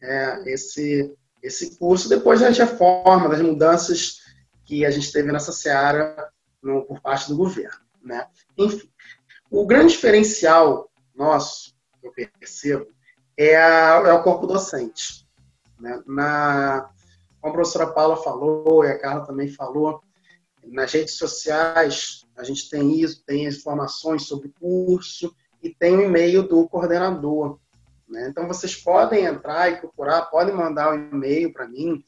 é, 0.00 0.52
esse, 0.52 1.14
esse 1.42 1.78
curso 1.78 2.08
depois 2.08 2.40
das 2.40 2.56
reformas, 2.56 3.30
das 3.30 3.40
mudanças 3.40 4.20
que 4.64 4.84
a 4.84 4.90
gente 4.90 5.12
teve 5.12 5.30
nessa 5.30 5.52
seara 5.52 6.30
no, 6.62 6.84
por 6.84 7.00
parte 7.00 7.28
do 7.28 7.36
governo. 7.36 7.80
Né? 8.02 8.26
Enfim, 8.58 8.90
o 9.50 9.66
grande 9.66 9.92
diferencial 9.92 10.90
nosso, 11.14 11.74
que 12.00 12.06
eu 12.06 12.12
percebo, 12.38 12.86
é, 13.36 13.56
a, 13.56 14.02
é 14.06 14.12
o 14.12 14.22
corpo 14.22 14.46
docente. 14.46 15.26
Né? 15.78 16.02
Na, 16.06 16.90
como 17.40 17.52
a 17.52 17.56
professora 17.56 17.92
Paula 17.92 18.16
falou, 18.16 18.84
e 18.84 18.90
a 18.90 18.98
Carla 18.98 19.26
também 19.26 19.48
falou, 19.48 20.00
nas 20.64 20.92
redes 20.92 21.14
sociais 21.14 22.21
a 22.42 22.44
gente 22.44 22.68
tem 22.68 23.00
isso, 23.00 23.22
tem 23.24 23.46
informações 23.46 24.24
sobre 24.24 24.48
o 24.48 24.52
curso 24.52 25.34
e 25.62 25.70
tem 25.70 25.96
o 25.96 26.02
e-mail 26.02 26.42
do 26.42 26.68
coordenador. 26.68 27.58
Né? 28.08 28.28
Então 28.28 28.46
vocês 28.48 28.76
podem 28.76 29.24
entrar 29.24 29.70
e 29.70 29.76
procurar, 29.76 30.22
podem 30.22 30.54
mandar 30.54 30.92
um 30.92 31.10
e-mail 31.10 31.52
para 31.52 31.68
mim 31.68 32.02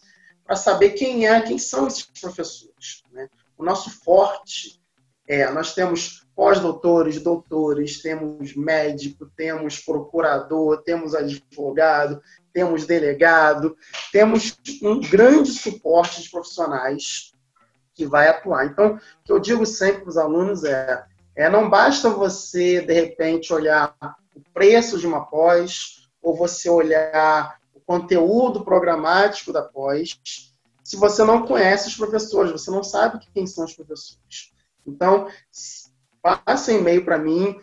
para 0.45 0.57
saber 0.57 0.91
quem 0.91 1.27
é, 1.27 1.41
quem 1.41 1.57
são 1.57 1.87
esses 1.87 2.03
professores. 2.03 3.03
Né? 3.13 3.29
O 3.57 3.65
nosso 3.65 3.91
forte 3.91 4.83
é, 5.27 5.51
nós 5.51 5.73
temos 5.73 6.27
pós-doutores, 6.35 7.23
doutores, 7.23 8.03
temos 8.03 8.55
médico, 8.55 9.31
temos 9.37 9.79
procurador, 9.79 10.83
temos 10.83 11.15
advogado, 11.15 12.21
temos 12.53 12.85
delegado, 12.87 13.77
temos 14.13 14.59
um 14.83 15.01
grande 15.01 15.53
suporte 15.53 16.23
de 16.23 16.31
profissionais 16.31 17.34
que 17.95 18.05
vai 18.05 18.29
atuar. 18.29 18.67
Então, 18.67 18.97
o 18.97 19.01
que 19.25 19.33
eu 19.33 19.39
digo 19.39 19.65
sempre 19.65 20.03
para 20.03 20.11
os 20.11 20.19
alunos 20.19 20.65
é, 20.65 21.05
é 21.37 21.49
não 21.49 21.71
basta 21.71 22.11
você, 22.11 22.81
de 22.81 22.93
repente, 22.93 23.53
olhar 23.53 23.95
o 24.35 24.41
preço 24.53 24.99
de 24.99 25.07
uma 25.07 25.25
pós, 25.25 26.09
ou 26.21 26.35
você 26.35 26.69
olhar 26.69 27.59
o 27.75 27.81
conteúdo 27.81 28.65
programático 28.65 29.53
da 29.53 29.63
pós, 29.63 30.19
se 30.83 30.97
você 30.97 31.25
não 31.25 31.47
conhece 31.47 31.89
os 31.89 31.97
professores, 31.97 32.53
você 32.53 32.71
não 32.71 32.83
sabe 32.83 33.21
quem 33.33 33.47
são 33.47 33.65
os 33.65 33.75
professores. 33.75 34.53
Então, 34.87 35.29
passe 36.21 36.73
um 36.73 36.79
e-mail 36.79 37.05
para 37.05 37.19
mim, 37.19 37.59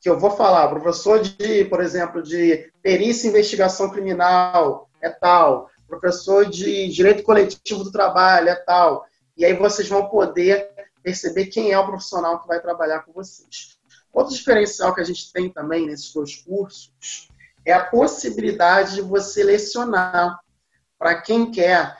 que 0.00 0.08
eu 0.08 0.18
vou 0.18 0.30
falar, 0.30 0.68
professor 0.68 1.20
de, 1.20 1.64
por 1.64 1.82
exemplo, 1.82 2.22
de 2.22 2.70
perícia 2.82 3.26
e 3.26 3.30
investigação 3.30 3.90
criminal 3.90 4.88
é 5.00 5.08
tal, 5.08 5.70
professor 5.86 6.46
de 6.46 6.88
direito 6.88 7.22
coletivo 7.22 7.84
do 7.84 7.92
trabalho 7.92 8.48
é 8.48 8.54
tal. 8.54 9.06
E 9.36 9.44
aí 9.44 9.54
vocês 9.54 9.88
vão 9.88 10.08
poder 10.08 10.70
perceber 11.02 11.46
quem 11.46 11.72
é 11.72 11.78
o 11.78 11.86
profissional 11.86 12.40
que 12.40 12.48
vai 12.48 12.60
trabalhar 12.60 13.00
com 13.00 13.12
vocês. 13.12 13.78
Outro 14.12 14.34
diferencial 14.34 14.94
que 14.94 15.00
a 15.00 15.04
gente 15.04 15.32
tem 15.32 15.50
também 15.50 15.86
nesses 15.86 16.12
dois 16.12 16.36
cursos 16.36 17.28
é 17.64 17.72
a 17.72 17.84
possibilidade 17.84 18.94
de 18.94 19.02
você 19.02 19.42
lecionar. 19.42 20.38
Para 20.98 21.20
quem 21.20 21.50
quer 21.50 21.96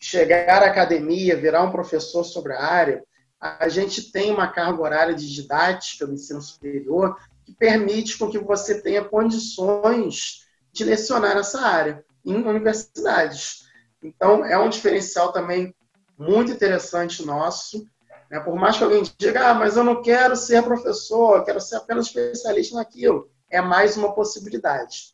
chegar 0.00 0.62
à 0.62 0.66
academia, 0.66 1.40
virar 1.40 1.62
um 1.62 1.70
professor 1.70 2.24
sobre 2.24 2.52
a 2.52 2.62
área, 2.62 3.04
a 3.40 3.68
gente 3.68 4.10
tem 4.10 4.32
uma 4.32 4.48
carga 4.48 4.82
horária 4.82 5.14
de 5.14 5.32
didática 5.32 6.06
do 6.06 6.14
ensino 6.14 6.42
superior 6.42 7.16
que 7.44 7.54
permite 7.54 8.18
com 8.18 8.28
que 8.28 8.38
você 8.38 8.80
tenha 8.80 9.04
condições 9.04 10.46
de 10.72 10.84
lecionar 10.84 11.36
nessa 11.36 11.60
área 11.60 12.04
em 12.24 12.34
universidades. 12.34 13.68
Então, 14.02 14.44
é 14.44 14.58
um 14.58 14.68
diferencial 14.68 15.32
também 15.32 15.74
muito 16.18 16.50
interessante 16.50 17.24
nosso. 17.24 17.86
Né? 18.30 18.40
Por 18.40 18.56
mais 18.56 18.76
que 18.76 18.84
alguém 18.84 19.02
diga, 19.16 19.50
ah, 19.50 19.54
mas 19.54 19.76
eu 19.76 19.84
não 19.84 20.02
quero 20.02 20.34
ser 20.36 20.62
professor, 20.62 21.38
eu 21.38 21.44
quero 21.44 21.60
ser 21.60 21.76
apenas 21.76 22.06
especialista 22.06 22.74
naquilo. 22.74 23.30
É 23.48 23.60
mais 23.60 23.96
uma 23.96 24.12
possibilidade. 24.14 25.12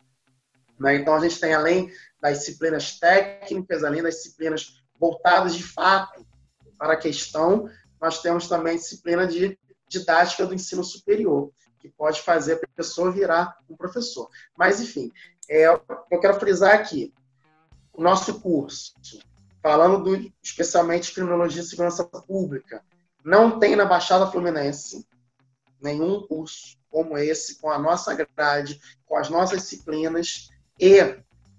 Né? 0.81 0.97
Então, 0.97 1.15
a 1.15 1.21
gente 1.21 1.39
tem, 1.39 1.55
além 1.55 1.93
das 2.21 2.39
disciplinas 2.39 2.99
técnicas, 2.99 3.85
além 3.85 4.03
das 4.03 4.17
disciplinas 4.17 4.83
voltadas 4.99 5.55
de 5.55 5.63
fato 5.63 6.27
para 6.79 6.95
a 6.95 6.99
questão, 6.99 7.69
nós 8.01 8.21
temos 8.23 8.49
também 8.49 8.77
disciplina 8.77 9.27
de 9.27 9.59
didática 9.89 10.47
do 10.47 10.55
ensino 10.55 10.83
superior, 10.83 11.53
que 11.79 11.89
pode 11.89 12.23
fazer 12.23 12.55
a 12.55 12.69
pessoa 12.75 13.13
virar 13.13 13.57
um 13.69 13.77
professor. 13.77 14.29
Mas, 14.57 14.81
enfim, 14.81 15.13
é, 15.49 15.67
eu 15.67 16.21
quero 16.21 16.41
frisar 16.41 16.75
aqui, 16.75 17.13
o 17.93 18.03
nosso 18.03 18.41
curso, 18.41 18.95
falando 19.65 20.05
do, 20.05 20.33
especialmente 20.43 21.09
de 21.09 21.15
criminologia 21.15 21.63
e 21.63 21.65
segurança 21.65 22.05
pública, 22.05 22.85
não 23.25 23.59
tem 23.59 23.75
na 23.75 23.87
Baixada 23.87 24.31
Fluminense 24.31 25.09
nenhum 25.81 26.21
curso 26.27 26.77
como 26.91 27.17
esse, 27.17 27.59
com 27.59 27.71
a 27.71 27.79
nossa 27.79 28.15
grade, 28.15 28.79
com 29.07 29.17
as 29.17 29.31
nossas 29.31 29.63
disciplinas, 29.63 30.51
e, 30.79 30.99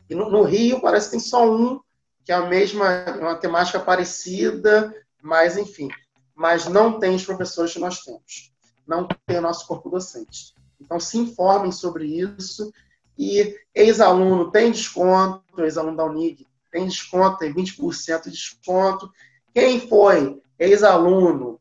e 0.08 0.13
no, 0.13 0.30
no, 0.30 0.44
Rio 0.44 0.80
parece 0.80 1.08
que 1.08 1.12
tem 1.13 1.20
só 1.20 1.52
um, 1.52 1.80
que 2.24 2.32
é 2.32 2.36
a 2.36 2.46
mesma, 2.46 3.06
uma 3.20 3.36
temática 3.36 3.80
parecida, 3.80 4.94
mas 5.20 5.58
enfim, 5.58 5.89
mas 6.36 6.68
não 6.68 7.00
tem 7.00 7.15
os 7.15 7.26
professores 7.26 7.74
que 7.74 7.80
nós 7.80 8.02
temos. 8.02 8.54
Não 8.86 9.08
tem 9.26 9.39
o 9.39 9.41
nosso 9.41 9.65
corpo 9.65 9.89
docente. 9.89 10.54
Então, 10.80 11.00
se 11.00 11.18
informem 11.18 11.72
sobre 11.72 12.06
isso. 12.06 12.72
E 13.18 13.58
ex-aluno 13.74 14.52
tem 14.52 14.72
desconto, 14.72 15.41
ex-aluno 15.58 15.98
da 15.98 16.06
Unig 16.06 16.46
tem 16.76 16.88
desconto, 16.88 17.38
tem 17.38 17.54
20% 17.54 18.26
de 18.26 18.32
desconto. 18.32 19.10
Quem 19.54 19.88
foi 19.88 20.42
ex-aluno 20.60 21.58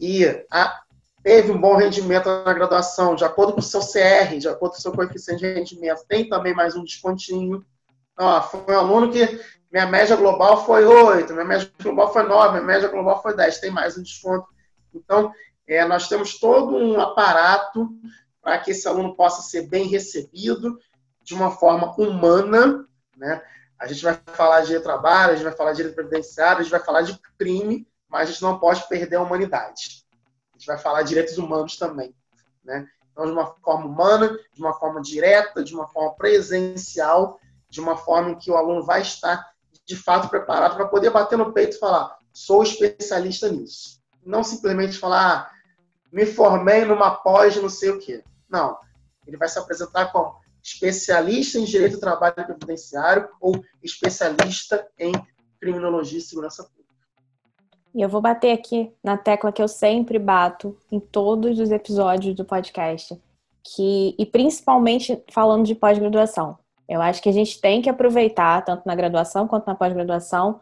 e 0.00 0.24
a, 0.50 0.80
teve 1.22 1.52
um 1.52 1.60
bom 1.60 1.76
rendimento 1.76 2.30
na 2.30 2.54
graduação, 2.54 3.14
de 3.14 3.26
acordo 3.26 3.52
com 3.52 3.60
o 3.60 3.62
seu 3.62 3.80
CR, 3.80 4.38
de 4.38 4.48
acordo 4.48 4.72
com 4.72 4.78
o 4.78 4.80
seu 4.80 4.92
coeficiente 4.92 5.40
de 5.40 5.52
rendimento, 5.52 6.06
tem 6.08 6.30
também 6.30 6.54
mais 6.54 6.74
um 6.74 6.82
descontinho. 6.82 7.62
Ó, 8.18 8.40
foi 8.40 8.74
um 8.74 8.78
aluno 8.78 9.12
que 9.12 9.38
minha 9.70 9.86
média 9.86 10.16
global 10.16 10.64
foi 10.64 10.86
8, 10.86 11.30
minha 11.34 11.44
média 11.44 11.70
global 11.82 12.10
foi 12.10 12.22
9, 12.22 12.52
minha 12.52 12.62
média 12.62 12.88
global 12.88 13.20
foi 13.20 13.36
10, 13.36 13.60
tem 13.60 13.70
mais 13.70 13.98
um 13.98 14.02
desconto. 14.02 14.48
Então, 14.94 15.30
é, 15.66 15.84
nós 15.84 16.08
temos 16.08 16.40
todo 16.40 16.74
um 16.74 16.98
aparato 16.98 17.90
para 18.40 18.58
que 18.58 18.70
esse 18.70 18.88
aluno 18.88 19.14
possa 19.14 19.42
ser 19.42 19.68
bem 19.68 19.88
recebido 19.88 20.78
de 21.22 21.34
uma 21.34 21.50
forma 21.50 21.94
humana. 22.00 22.86
Né? 23.14 23.42
A 23.82 23.86
gente 23.88 24.04
vai 24.04 24.16
falar 24.26 24.60
de 24.60 24.78
trabalho, 24.78 25.32
a 25.32 25.34
gente 25.34 25.42
vai 25.42 25.56
falar 25.56 25.72
de 25.72 25.78
direito 25.78 25.96
previdenciário, 25.96 26.60
a 26.60 26.62
gente 26.62 26.70
vai 26.70 26.78
falar 26.78 27.02
de 27.02 27.18
crime, 27.36 27.84
mas 28.08 28.28
a 28.28 28.32
gente 28.32 28.42
não 28.42 28.56
pode 28.56 28.86
perder 28.88 29.16
a 29.16 29.22
humanidade. 29.22 30.06
A 30.54 30.56
gente 30.56 30.68
vai 30.68 30.78
falar 30.78 31.02
de 31.02 31.08
direitos 31.08 31.36
humanos 31.36 31.76
também. 31.76 32.14
Né? 32.64 32.86
Então, 33.10 33.26
de 33.26 33.32
uma 33.32 33.56
forma 33.56 33.86
humana, 33.86 34.38
de 34.52 34.60
uma 34.60 34.72
forma 34.72 35.02
direta, 35.02 35.64
de 35.64 35.74
uma 35.74 35.88
forma 35.88 36.14
presencial, 36.14 37.40
de 37.68 37.80
uma 37.80 37.96
forma 37.96 38.30
em 38.30 38.38
que 38.38 38.52
o 38.52 38.56
aluno 38.56 38.84
vai 38.84 39.02
estar 39.02 39.52
de 39.84 39.96
fato 39.96 40.28
preparado 40.28 40.76
para 40.76 40.86
poder 40.86 41.10
bater 41.10 41.36
no 41.36 41.52
peito 41.52 41.74
e 41.74 41.80
falar: 41.80 42.16
sou 42.32 42.62
especialista 42.62 43.48
nisso. 43.48 44.00
Não 44.24 44.44
simplesmente 44.44 44.96
falar, 44.96 45.50
ah, 45.50 45.50
me 46.12 46.24
formei 46.24 46.84
numa 46.84 47.10
pós, 47.16 47.56
não 47.56 47.68
sei 47.68 47.90
o 47.90 47.98
quê. 47.98 48.22
Não. 48.48 48.78
Ele 49.26 49.36
vai 49.36 49.48
se 49.48 49.58
apresentar 49.58 50.12
como 50.12 50.40
especialista 50.62 51.58
em 51.58 51.64
direito 51.64 51.94
do 51.94 52.00
trabalho 52.00 52.34
previdenciário 52.34 53.28
ou 53.40 53.62
especialista 53.82 54.86
em 54.98 55.12
criminologia 55.60 56.18
e 56.18 56.22
segurança 56.22 56.62
pública. 56.62 56.82
E 57.94 58.00
eu 58.00 58.08
vou 58.08 58.20
bater 58.20 58.52
aqui 58.52 58.90
na 59.02 59.16
tecla 59.16 59.52
que 59.52 59.62
eu 59.62 59.68
sempre 59.68 60.18
bato 60.18 60.76
em 60.90 60.98
todos 60.98 61.58
os 61.58 61.70
episódios 61.70 62.34
do 62.34 62.44
podcast, 62.44 63.20
que 63.62 64.14
e 64.18 64.24
principalmente 64.24 65.22
falando 65.30 65.66
de 65.66 65.74
pós-graduação. 65.74 66.58
Eu 66.88 67.00
acho 67.02 67.22
que 67.22 67.28
a 67.28 67.32
gente 67.32 67.60
tem 67.60 67.82
que 67.82 67.90
aproveitar, 67.90 68.64
tanto 68.64 68.86
na 68.86 68.94
graduação 68.94 69.46
quanto 69.46 69.66
na 69.66 69.74
pós-graduação, 69.74 70.60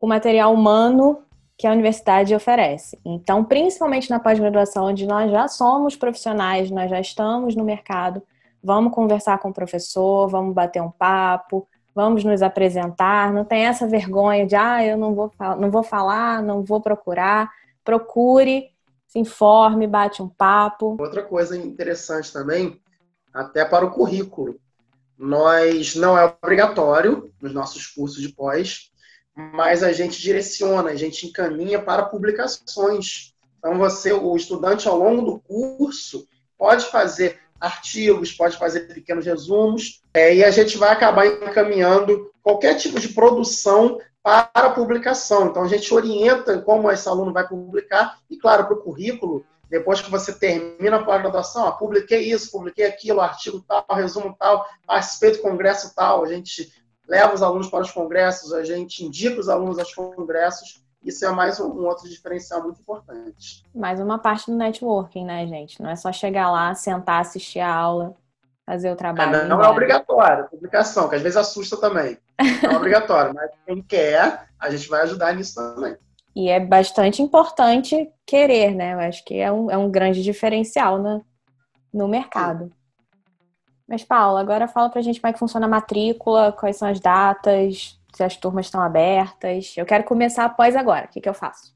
o 0.00 0.06
material 0.06 0.52
humano 0.52 1.22
que 1.56 1.66
a 1.66 1.72
universidade 1.72 2.34
oferece. 2.34 2.98
Então, 3.04 3.44
principalmente 3.44 4.10
na 4.10 4.18
pós-graduação, 4.18 4.86
onde 4.86 5.06
nós 5.06 5.30
já 5.30 5.46
somos 5.46 5.94
profissionais, 5.94 6.70
nós 6.70 6.90
já 6.90 7.00
estamos 7.00 7.54
no 7.54 7.64
mercado, 7.64 8.22
vamos 8.62 8.94
conversar 8.94 9.38
com 9.38 9.50
o 9.50 9.54
professor, 9.54 10.28
vamos 10.28 10.54
bater 10.54 10.80
um 10.80 10.90
papo, 10.90 11.66
vamos 11.94 12.24
nos 12.24 12.42
apresentar. 12.42 13.32
Não 13.32 13.44
tem 13.44 13.66
essa 13.66 13.86
vergonha 13.86 14.46
de, 14.46 14.56
ah, 14.56 14.84
eu 14.84 14.96
não 14.96 15.14
vou, 15.14 15.32
não 15.58 15.70
vou 15.70 15.82
falar, 15.82 16.42
não 16.42 16.62
vou 16.62 16.80
procurar. 16.80 17.50
Procure, 17.84 18.70
se 19.08 19.18
informe, 19.18 19.86
bate 19.86 20.22
um 20.22 20.28
papo. 20.28 20.96
Outra 20.98 21.22
coisa 21.22 21.56
interessante 21.56 22.32
também, 22.32 22.80
até 23.32 23.64
para 23.64 23.84
o 23.84 23.90
currículo. 23.90 24.58
nós 25.18 25.94
não 25.94 26.18
é 26.18 26.24
obrigatório 26.24 27.30
nos 27.40 27.52
nossos 27.52 27.86
cursos 27.86 28.20
de 28.20 28.30
pós, 28.30 28.90
mas 29.34 29.82
a 29.82 29.92
gente 29.92 30.20
direciona, 30.20 30.90
a 30.90 30.96
gente 30.96 31.26
encaminha 31.26 31.80
para 31.80 32.04
publicações. 32.04 33.34
Então, 33.58 33.78
você, 33.78 34.12
o 34.12 34.34
estudante, 34.36 34.88
ao 34.88 34.98
longo 34.98 35.22
do 35.22 35.40
curso, 35.40 36.26
pode 36.58 36.86
fazer 36.86 37.38
artigos, 37.62 38.32
pode 38.32 38.58
fazer 38.58 38.80
pequenos 38.92 39.24
resumos, 39.24 40.02
é, 40.12 40.34
e 40.34 40.44
a 40.44 40.50
gente 40.50 40.76
vai 40.76 40.90
acabar 40.90 41.26
encaminhando 41.26 42.32
qualquer 42.42 42.74
tipo 42.74 42.98
de 42.98 43.08
produção 43.10 44.00
para 44.20 44.70
publicação. 44.70 45.46
Então, 45.46 45.62
a 45.62 45.68
gente 45.68 45.94
orienta 45.94 46.60
como 46.60 46.90
esse 46.90 47.08
aluno 47.08 47.32
vai 47.32 47.46
publicar, 47.46 48.18
e, 48.28 48.36
claro, 48.36 48.64
para 48.64 48.74
o 48.74 48.82
currículo, 48.82 49.44
depois 49.70 50.00
que 50.00 50.10
você 50.10 50.32
termina 50.32 50.96
a 50.96 51.04
pós-graduação, 51.04 51.66
ah, 51.66 51.72
publiquei 51.72 52.20
isso, 52.30 52.50
publiquei 52.50 52.84
aquilo, 52.84 53.20
artigo 53.20 53.64
tal, 53.66 53.84
resumo 53.94 54.36
tal, 54.38 54.66
participei 54.84 55.30
do 55.30 55.38
congresso 55.38 55.94
tal, 55.94 56.24
a 56.24 56.28
gente 56.28 56.70
leva 57.08 57.32
os 57.32 57.42
alunos 57.42 57.68
para 57.68 57.82
os 57.82 57.90
congressos, 57.90 58.52
a 58.52 58.64
gente 58.64 59.04
indica 59.04 59.40
os 59.40 59.48
alunos 59.48 59.78
aos 59.78 59.94
congressos, 59.94 60.81
isso 61.04 61.24
é 61.24 61.30
mais 61.30 61.58
um, 61.58 61.66
um, 61.66 61.86
outro 61.86 62.08
diferencial 62.08 62.62
muito 62.62 62.80
importante. 62.80 63.64
Mais 63.74 64.00
uma 64.00 64.18
parte 64.18 64.50
do 64.50 64.56
networking, 64.56 65.24
né, 65.24 65.46
gente? 65.46 65.82
Não 65.82 65.90
é 65.90 65.96
só 65.96 66.12
chegar 66.12 66.50
lá, 66.50 66.74
sentar, 66.74 67.20
assistir 67.20 67.60
a 67.60 67.74
aula, 67.74 68.14
fazer 68.64 68.90
o 68.90 68.96
trabalho. 68.96 69.48
Não, 69.48 69.56
não 69.56 69.64
é 69.64 69.68
obrigatório, 69.68 70.48
publicação, 70.48 71.08
que 71.08 71.16
às 71.16 71.22
vezes 71.22 71.36
assusta 71.36 71.76
também. 71.76 72.18
Não 72.62 72.72
é 72.72 72.76
obrigatório, 72.76 73.34
mas 73.34 73.50
quem 73.66 73.82
quer, 73.82 74.48
a 74.58 74.70
gente 74.70 74.88
vai 74.88 75.02
ajudar 75.02 75.34
nisso 75.34 75.54
também. 75.54 75.96
E 76.34 76.48
é 76.48 76.58
bastante 76.58 77.20
importante 77.20 78.10
querer, 78.24 78.74
né? 78.74 78.94
Eu 78.94 79.00
acho 79.00 79.24
que 79.24 79.38
é 79.38 79.52
um, 79.52 79.70
é 79.70 79.76
um 79.76 79.90
grande 79.90 80.22
diferencial 80.22 80.98
no 81.92 82.08
mercado. 82.08 82.64
Sim. 82.64 82.72
Mas, 83.86 84.02
Paula, 84.02 84.40
agora 84.40 84.66
fala 84.66 84.88
pra 84.88 85.02
gente 85.02 85.20
como 85.20 85.28
é 85.28 85.32
que 85.34 85.38
funciona 85.38 85.66
a 85.66 85.68
matrícula, 85.68 86.50
quais 86.52 86.76
são 86.76 86.88
as 86.88 86.98
datas, 86.98 88.00
se 88.12 88.22
as 88.22 88.36
turmas 88.36 88.66
estão 88.66 88.80
abertas. 88.80 89.74
Eu 89.76 89.86
quero 89.86 90.04
começar 90.04 90.44
após 90.44 90.76
agora. 90.76 91.06
O 91.06 91.08
que, 91.08 91.20
que 91.20 91.28
eu 91.28 91.34
faço? 91.34 91.74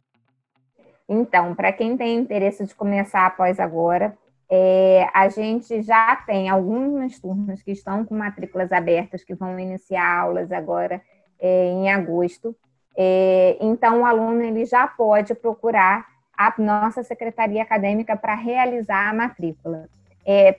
Então, 1.08 1.54
para 1.54 1.72
quem 1.72 1.96
tem 1.96 2.16
interesse 2.16 2.64
de 2.64 2.74
começar 2.74 3.26
após 3.26 3.60
agora, 3.60 4.16
é, 4.50 5.08
a 5.14 5.28
gente 5.28 5.82
já 5.82 6.16
tem 6.16 6.48
algumas 6.48 7.18
turmas 7.18 7.62
que 7.62 7.72
estão 7.72 8.04
com 8.04 8.16
matrículas 8.16 8.72
abertas, 8.72 9.24
que 9.24 9.34
vão 9.34 9.58
iniciar 9.58 10.20
aulas 10.20 10.52
agora 10.52 11.00
é, 11.38 11.68
em 11.70 11.90
agosto. 11.90 12.54
É, 12.96 13.56
então, 13.60 14.02
o 14.02 14.04
aluno 14.04 14.42
ele 14.42 14.64
já 14.64 14.86
pode 14.86 15.34
procurar 15.34 16.06
a 16.36 16.52
nossa 16.58 17.02
secretaria 17.02 17.62
acadêmica 17.62 18.16
para 18.16 18.34
realizar 18.34 19.08
a 19.08 19.14
matrícula. 19.14 19.88
É, 20.24 20.58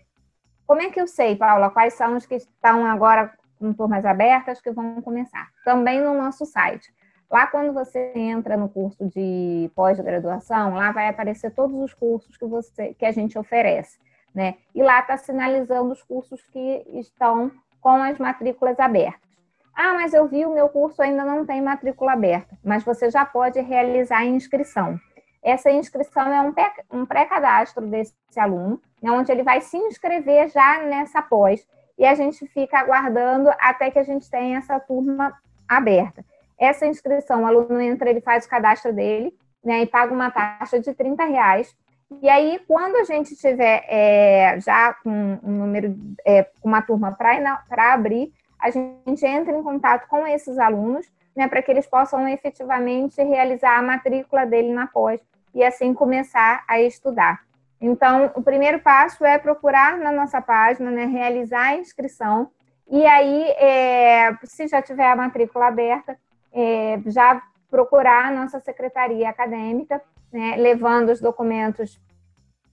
como 0.66 0.82
é 0.82 0.90
que 0.90 1.00
eu 1.00 1.08
sei, 1.08 1.36
Paula, 1.36 1.70
quais 1.70 1.94
são 1.94 2.16
os 2.16 2.26
que 2.26 2.36
estão 2.36 2.86
agora 2.86 3.34
turmas 3.74 4.06
abertas 4.06 4.62
que 4.62 4.72
vão 4.72 5.02
começar? 5.02 5.50
Também 5.64 6.02
no 6.02 6.14
nosso 6.14 6.46
site. 6.46 6.94
Lá, 7.30 7.46
quando 7.46 7.74
você 7.74 8.14
entra 8.16 8.56
no 8.56 8.70
curso 8.70 9.06
de 9.06 9.70
pós-graduação, 9.76 10.76
lá 10.76 10.92
vai 10.92 11.10
aparecer 11.10 11.52
todos 11.52 11.76
os 11.78 11.94
cursos 11.94 12.38
que, 12.38 12.46
você, 12.46 12.94
que 12.94 13.06
a 13.06 13.12
gente 13.12 13.38
oferece. 13.38 14.00
Né? 14.34 14.56
E 14.74 14.82
lá 14.82 15.00
está 15.00 15.18
sinalizando 15.18 15.92
os 15.92 16.02
cursos 16.02 16.42
que 16.54 16.86
estão 16.94 17.52
com 17.82 18.04
as 18.04 18.18
matrículas 18.18 18.80
abertas. 18.80 19.28
Ah, 19.76 19.94
mas 19.94 20.14
eu 20.14 20.28
vi 20.28 20.46
o 20.46 20.54
meu 20.54 20.70
curso 20.70 21.02
ainda 21.02 21.24
não 21.24 21.46
tem 21.46 21.62
matrícula 21.62 22.14
aberta, 22.14 22.58
mas 22.64 22.84
você 22.84 23.12
já 23.12 23.26
pode 23.26 23.60
realizar 23.62 24.20
a 24.20 24.26
inscrição. 24.26 25.00
Essa 25.44 25.70
inscrição 25.70 26.28
é 26.34 26.54
um 26.92 27.06
pré-cadastro 27.06 27.86
desse 27.86 28.14
aluno, 28.38 28.82
né, 29.02 29.12
onde 29.12 29.32
ele 29.32 29.44
vai 29.44 29.62
se 29.62 29.78
inscrever 29.78 30.50
já 30.50 30.80
nessa 30.80 31.22
pós, 31.22 31.66
e 31.98 32.06
a 32.06 32.14
gente 32.14 32.46
fica 32.48 32.80
aguardando 32.80 33.50
até 33.60 33.90
que 33.90 34.00
a 34.00 34.04
gente 34.04 34.30
tenha 34.30 34.60
essa 34.60 34.80
turma 34.80 35.34
aberta. 35.68 36.24
Essa 36.58 36.86
inscrição, 36.86 37.44
o 37.44 37.46
aluno 37.48 37.80
entra, 37.80 38.10
ele 38.10 38.22
faz 38.22 38.46
o 38.46 38.50
cadastro 38.50 38.94
dele, 38.94 39.34
né, 39.64 39.82
e 39.82 39.86
paga 39.86 40.14
uma 40.14 40.32
taxa 40.32 40.80
de 40.80 40.94
30 40.94 41.26
reais. 41.26 41.76
E 42.22 42.30
aí, 42.30 42.60
quando 42.68 42.96
a 42.96 43.04
gente 43.04 43.36
tiver 43.36 43.84
é, 43.88 44.60
já 44.60 44.94
com 44.94 45.40
um 45.44 45.52
número, 45.52 45.96
é, 46.26 46.48
uma 46.64 46.82
turma 46.82 47.12
para 47.12 47.94
abrir, 47.94 48.32
a 48.60 48.70
gente 48.70 49.26
entra 49.26 49.56
em 49.56 49.62
contato 49.62 50.08
com 50.08 50.26
esses 50.26 50.58
alunos, 50.58 51.06
né, 51.36 51.48
para 51.48 51.62
que 51.62 51.70
eles 51.70 51.86
possam 51.86 52.28
efetivamente 52.28 53.22
realizar 53.22 53.78
a 53.78 53.82
matrícula 53.82 54.46
dele 54.46 54.74
na 54.74 54.88
pós 54.88 55.20
e 55.54 55.64
assim 55.64 55.94
começar 55.94 56.64
a 56.68 56.82
estudar. 56.82 57.47
Então, 57.80 58.32
o 58.36 58.42
primeiro 58.42 58.80
passo 58.80 59.24
é 59.24 59.38
procurar 59.38 59.98
na 59.98 60.12
nossa 60.12 60.42
página, 60.42 60.90
né, 60.90 61.06
realizar 61.06 61.68
a 61.68 61.78
inscrição, 61.78 62.50
e 62.90 63.06
aí, 63.06 63.44
é, 63.58 64.38
se 64.46 64.68
já 64.68 64.82
tiver 64.82 65.12
a 65.12 65.16
matrícula 65.16 65.68
aberta, 65.68 66.18
é, 66.54 67.00
já 67.08 67.42
procurar 67.70 68.28
a 68.28 68.32
nossa 68.32 68.60
secretaria 68.60 69.30
acadêmica, 69.30 70.02
né, 70.32 70.56
levando 70.56 71.10
os 71.10 71.20
documentos, 71.20 72.00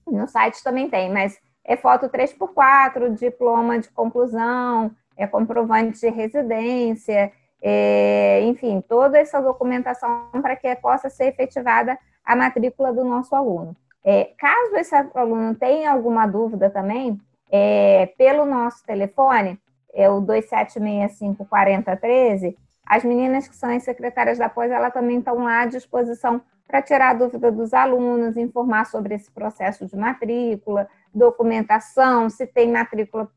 no 0.06 0.28
site 0.28 0.62
também 0.62 0.88
tem, 0.88 1.12
mas 1.12 1.38
é 1.64 1.76
foto 1.76 2.08
3x4, 2.08 3.14
diploma 3.14 3.78
de 3.78 3.88
conclusão, 3.90 4.90
é 5.16 5.26
comprovante 5.26 6.00
de 6.00 6.08
residência, 6.08 7.32
é, 7.60 8.42
enfim, 8.42 8.80
toda 8.86 9.18
essa 9.18 9.40
documentação 9.40 10.30
para 10.42 10.54
que 10.54 10.74
possa 10.76 11.08
ser 11.08 11.26
efetivada 11.26 11.98
a 12.24 12.36
matrícula 12.36 12.92
do 12.92 13.04
nosso 13.04 13.34
aluno. 13.34 13.76
É, 14.04 14.32
caso 14.38 14.76
esse 14.76 14.94
aluno 15.14 15.54
tenha 15.54 15.90
alguma 15.90 16.26
dúvida 16.26 16.68
também, 16.68 17.18
é, 17.50 18.12
pelo 18.18 18.44
nosso 18.44 18.84
telefone, 18.84 19.58
é 19.92 20.10
o 20.10 20.20
2765-4013, 20.22 22.54
as 22.84 23.02
meninas 23.02 23.48
que 23.48 23.56
são 23.56 23.74
as 23.74 23.82
secretárias 23.82 24.38
da 24.38 24.48
pós, 24.48 24.70
elas 24.70 24.92
também 24.92 25.18
estão 25.18 25.36
lá 25.36 25.62
à 25.62 25.66
disposição 25.66 26.40
para 26.66 26.82
tirar 26.82 27.10
a 27.10 27.14
dúvida 27.14 27.50
dos 27.50 27.72
alunos, 27.72 28.36
informar 28.36 28.84
sobre 28.86 29.14
esse 29.14 29.30
processo 29.30 29.86
de 29.86 29.96
matrícula, 29.96 30.88
documentação, 31.14 32.28
se 32.28 32.46
tem 32.46 32.70
matrícula 32.70 33.30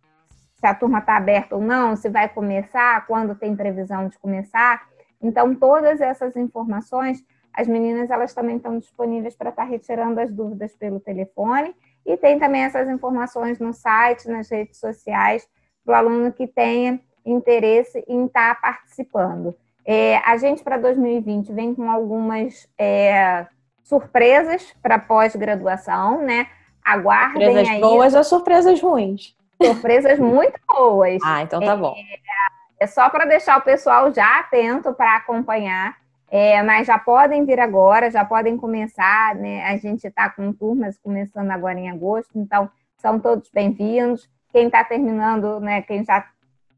se 0.59 0.65
a 0.65 0.73
turma 0.73 0.99
está 0.99 1.15
aberta 1.15 1.55
ou 1.55 1.61
não, 1.61 1.95
se 1.95 2.09
vai 2.09 2.27
começar, 2.27 3.05
quando 3.05 3.35
tem 3.35 3.55
previsão 3.55 4.07
de 4.07 4.17
começar. 4.17 4.87
Então, 5.21 5.53
todas 5.53 6.01
essas 6.01 6.35
informações, 6.35 7.23
as 7.57 7.67
meninas 7.67 8.11
elas 8.11 8.35
também 8.35 8.57
estão 8.57 8.77
disponíveis 8.77 9.35
para 9.35 9.49
estar 9.49 9.63
retirando 9.63 10.19
as 10.19 10.31
dúvidas 10.31 10.75
pelo 10.75 10.99
telefone 10.99 11.75
e 12.05 12.15
tem 12.15 12.37
também 12.37 12.61
essas 12.61 12.87
informações 12.87 13.57
no 13.57 13.73
site, 13.73 14.29
nas 14.29 14.47
redes 14.47 14.79
sociais, 14.79 15.49
para 15.83 15.93
o 15.93 15.95
aluno 15.95 16.31
que 16.31 16.45
tenha 16.45 16.99
interesse 17.25 18.05
em 18.07 18.27
estar 18.27 18.61
participando. 18.61 19.55
É, 19.83 20.17
a 20.17 20.37
gente, 20.37 20.63
para 20.63 20.77
2020, 20.77 21.51
vem 21.51 21.73
com 21.73 21.89
algumas 21.89 22.69
é, 22.77 23.47
surpresas 23.83 24.75
para 24.79 24.99
pós-graduação, 24.99 26.21
né? 26.21 26.47
Aguardem 26.85 27.47
surpresas 27.47 27.73
aí. 27.73 27.81
boas 27.81 28.13
ou 28.13 28.23
surpresas 28.23 28.79
ruins? 28.79 29.35
surpresas 29.61 30.19
muito 30.19 30.59
boas. 30.67 31.19
Ah, 31.25 31.41
então 31.41 31.59
tá 31.59 31.75
bom. 31.75 31.95
É, 31.97 32.83
é 32.83 32.87
só 32.87 33.09
para 33.09 33.25
deixar 33.25 33.57
o 33.57 33.61
pessoal 33.61 34.13
já 34.13 34.39
atento 34.39 34.93
para 34.93 35.15
acompanhar. 35.15 35.97
É, 36.29 36.61
mas 36.61 36.85
já 36.85 36.99
podem 36.99 37.45
vir 37.45 37.59
agora, 37.59 38.11
já 38.11 38.25
podem 38.25 38.57
começar, 38.57 39.33
né? 39.35 39.63
A 39.63 39.77
gente 39.77 40.05
está 40.05 40.29
com 40.29 40.51
turmas 40.51 40.97
começando 40.97 41.49
agora 41.51 41.79
em 41.79 41.89
agosto, 41.89 42.37
então 42.37 42.69
são 42.97 43.17
todos 43.19 43.49
bem-vindos. 43.49 44.29
Quem 44.51 44.67
está 44.67 44.83
terminando, 44.83 45.59
né? 45.61 45.81
Quem 45.81 46.03
já 46.03 46.27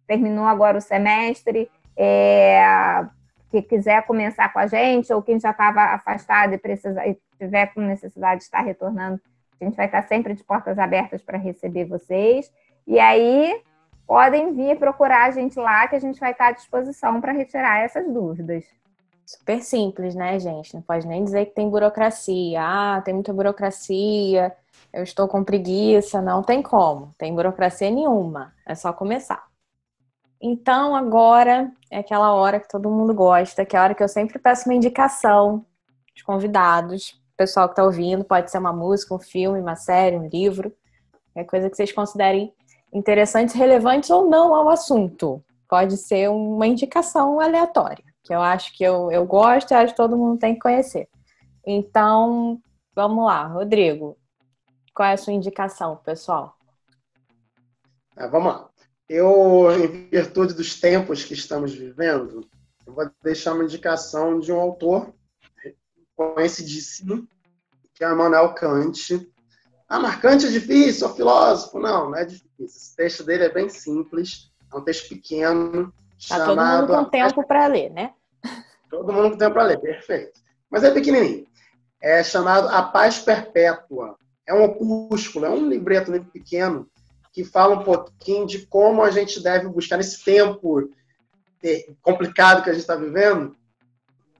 terminou 0.05 0.45
agora 0.45 0.77
o 0.77 0.81
semestre, 0.81 1.69
é, 1.97 2.61
que 3.49 3.61
quiser 3.63 4.05
começar 4.05 4.53
com 4.53 4.59
a 4.59 4.67
gente, 4.67 5.11
ou 5.11 5.21
quem 5.21 5.39
já 5.39 5.49
estava 5.49 5.81
afastado 5.81 6.53
e 6.53 6.57
precisa 6.57 7.05
e 7.07 7.17
tiver 7.39 7.73
com 7.73 7.81
necessidade 7.81 8.39
de 8.39 8.43
estar 8.43 8.61
retornando, 8.61 9.19
a 9.59 9.65
gente 9.65 9.75
vai 9.75 9.87
estar 9.87 10.03
sempre 10.03 10.35
de 10.35 10.43
portas 10.43 10.77
abertas 10.77 11.23
para 11.23 11.37
receber 11.37 11.85
vocês. 11.85 12.51
E 12.85 12.99
aí 12.99 13.63
podem 14.05 14.53
vir 14.53 14.77
procurar 14.77 15.25
a 15.25 15.31
gente 15.31 15.59
lá, 15.59 15.87
que 15.87 15.95
a 15.95 15.99
gente 15.99 16.19
vai 16.19 16.31
estar 16.31 16.47
à 16.47 16.51
disposição 16.51 17.19
para 17.19 17.31
retirar 17.31 17.79
essas 17.79 18.07
dúvidas. 18.11 18.65
Super 19.29 19.61
simples, 19.61 20.15
né, 20.15 20.39
gente? 20.39 20.73
Não 20.73 20.81
pode 20.81 21.05
nem 21.05 21.23
dizer 21.23 21.45
que 21.45 21.51
tem 21.53 21.69
burocracia. 21.69 22.59
Ah, 22.63 22.99
tem 23.05 23.13
muita 23.13 23.31
burocracia, 23.31 24.51
eu 24.91 25.03
estou 25.03 25.27
com 25.27 25.43
preguiça. 25.43 26.19
Não 26.19 26.41
tem 26.41 26.63
como. 26.63 27.13
Tem 27.15 27.31
burocracia 27.35 27.91
nenhuma. 27.91 28.51
É 28.65 28.73
só 28.73 28.91
começar. 28.91 29.45
Então, 30.41 30.95
agora 30.95 31.71
é 31.91 31.99
aquela 31.99 32.33
hora 32.33 32.59
que 32.59 32.67
todo 32.67 32.89
mundo 32.89 33.13
gosta, 33.13 33.63
que 33.63 33.75
é 33.75 33.79
a 33.79 33.83
hora 33.83 33.93
que 33.93 34.01
eu 34.01 34.07
sempre 34.07 34.39
peço 34.39 34.67
uma 34.67 34.73
indicação 34.73 35.63
de 36.15 36.23
convidados. 36.23 37.21
Pessoal 37.37 37.67
que 37.67 37.73
está 37.73 37.83
ouvindo, 37.83 38.23
pode 38.23 38.49
ser 38.49 38.57
uma 38.57 38.73
música, 38.73 39.13
um 39.13 39.19
filme, 39.19 39.59
uma 39.59 39.75
série, 39.75 40.17
um 40.17 40.27
livro, 40.27 40.73
é 41.35 41.43
coisa 41.43 41.69
que 41.69 41.75
vocês 41.75 41.91
considerem 41.91 42.51
interessantes, 42.91 43.53
relevantes 43.53 44.09
ou 44.09 44.27
não 44.27 44.55
ao 44.55 44.69
assunto. 44.69 45.43
Pode 45.69 45.97
ser 45.97 46.31
uma 46.31 46.65
indicação 46.65 47.39
aleatória, 47.39 48.08
que 48.29 48.35
eu 48.35 48.41
acho 48.43 48.77
que 48.77 48.83
eu, 48.83 49.11
eu 49.11 49.25
gosto 49.25 49.71
e 49.71 49.73
acho 49.73 49.93
que 49.93 49.97
todo 49.97 50.15
mundo 50.15 50.37
tem 50.37 50.53
que 50.53 50.59
conhecer. 50.59 51.09
Então, 51.65 52.61
vamos 52.93 53.25
lá, 53.25 53.47
Rodrigo. 53.47 54.15
Qual 54.93 55.09
é 55.09 55.13
a 55.13 55.17
sua 55.17 55.33
indicação, 55.33 55.97
pessoal? 55.97 56.55
É, 58.15 58.27
vamos 58.27 58.53
lá. 58.53 58.69
eu, 59.09 59.71
em 59.71 60.09
virtude 60.09 60.53
dos 60.53 60.79
tempos 60.79 61.23
que 61.23 61.33
estamos 61.33 61.73
vivendo, 61.73 62.47
eu 62.85 62.93
vou 62.93 63.09
deixar 63.23 63.53
uma 63.53 63.63
indicação 63.63 64.39
de 64.39 64.51
um 64.51 64.59
autor 64.59 65.11
conhecidíssimo, 66.15 67.27
que 67.95 68.03
é 68.03 68.11
Immanuel 68.11 68.53
Kant. 68.53 69.27
Ah, 69.87 69.99
mas 69.99 70.17
Kant 70.17 70.45
é 70.45 70.51
difícil, 70.51 71.09
é 71.09 71.15
filósofo? 71.15 71.79
Não, 71.79 72.11
não 72.11 72.15
é 72.15 72.25
difícil. 72.25 72.47
Esse 72.59 72.95
texto 72.95 73.23
dele 73.23 73.45
é 73.45 73.49
bem 73.49 73.69
simples, 73.69 74.51
é 74.71 74.77
um 74.77 74.83
texto 74.83 75.09
pequeno, 75.09 75.91
Tá 76.27 76.45
todo 76.45 76.61
mundo 76.61 76.87
com 76.87 77.05
tempo 77.05 77.47
para 77.47 77.67
ler, 77.67 77.89
né? 77.91 78.13
Todo 78.89 79.13
mundo 79.13 79.31
com 79.31 79.37
tempo 79.37 79.53
para 79.53 79.63
ler, 79.63 79.79
perfeito. 79.79 80.39
Mas 80.69 80.83
é 80.83 80.91
pequenininho. 80.91 81.47
É 82.01 82.23
chamado 82.23 82.67
A 82.69 82.81
Paz 82.81 83.19
Perpétua. 83.19 84.17
É 84.47 84.53
um 84.53 84.63
opúsculo, 84.63 85.45
é 85.45 85.49
um 85.49 85.69
libreto 85.69 86.11
livro 86.11 86.29
pequeno 86.31 86.89
que 87.31 87.43
fala 87.43 87.75
um 87.75 87.83
pouquinho 87.83 88.47
de 88.47 88.65
como 88.65 89.03
a 89.03 89.11
gente 89.11 89.41
deve 89.41 89.67
buscar 89.67 89.97
nesse 89.97 90.23
tempo 90.23 90.89
complicado 92.01 92.63
que 92.63 92.69
a 92.69 92.73
gente 92.73 92.81
está 92.81 92.95
vivendo, 92.95 93.55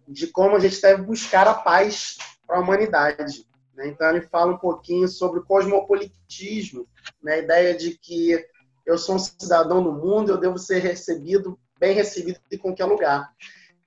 de 0.08 0.28
como 0.28 0.56
a 0.56 0.60
gente 0.60 0.82
deve 0.82 1.04
buscar 1.04 1.48
a 1.48 1.54
paz 1.54 2.18
para 2.48 2.58
a 2.58 2.62
humanidade. 2.62 3.46
Né? 3.76 3.88
Então 3.88 4.10
ele 4.10 4.22
fala 4.22 4.54
um 4.54 4.58
pouquinho 4.58 5.08
sobre 5.08 5.40
o 5.40 5.46
cosmopolitismo, 5.46 6.88
né? 7.22 7.34
a 7.34 7.38
ideia 7.40 7.78
de 7.78 7.98
que 7.98 8.44
eu 8.86 8.98
sou 8.98 9.16
um 9.16 9.20
cidadão 9.20 9.82
no 9.82 9.92
mundo, 9.92 10.32
eu 10.32 10.38
devo 10.38 10.58
ser 10.58 10.80
recebido 10.80 11.60
bem 11.80 11.94
recebido 11.94 12.40
em 12.52 12.58
qualquer 12.58 12.86
lugar. 12.86 13.32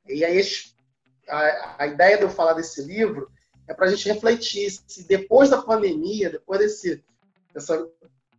E 0.09 0.25
aí 0.25 0.43
a, 1.29 1.77
a 1.79 1.87
ideia 1.87 2.17
de 2.17 2.25
eu 2.25 2.31
falar 2.31 2.55
desse 2.55 2.83
livro 2.83 3.31
é 3.69 3.75
para 3.75 3.87
a 3.87 3.89
gente 3.89 4.09
refletir 4.09 4.71
se 4.71 5.07
depois 5.07 5.51
da 5.51 5.63
pandemia, 5.63 6.31
depois 6.31 6.61
desse, 6.61 7.03
dessa 7.55 7.87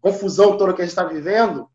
confusão 0.01 0.57
toda 0.57 0.73
que 0.73 0.81
a 0.81 0.85
gente 0.85 0.91
está 0.91 1.05
vivendo, 1.05 1.69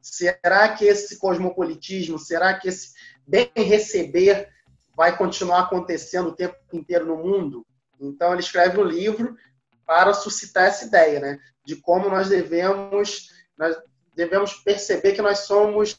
será 0.00 0.68
que 0.74 0.84
esse 0.84 1.18
cosmopolitismo, 1.18 2.18
será 2.18 2.54
que 2.54 2.68
esse 2.68 2.94
bem 3.26 3.50
receber 3.56 4.48
vai 4.96 5.16
continuar 5.16 5.60
acontecendo 5.60 6.28
o 6.28 6.36
tempo 6.36 6.56
inteiro 6.72 7.06
no 7.06 7.16
mundo? 7.16 7.66
Então 8.00 8.32
ele 8.32 8.40
escreve 8.40 8.78
um 8.78 8.84
livro 8.84 9.36
para 9.84 10.14
suscitar 10.14 10.64
essa 10.64 10.84
ideia, 10.84 11.20
né, 11.20 11.38
de 11.64 11.76
como 11.76 12.08
nós 12.08 12.28
devemos 12.28 13.32
nós 13.56 13.76
devemos 14.14 14.54
perceber 14.54 15.12
que 15.12 15.22
nós 15.22 15.40
somos 15.40 15.98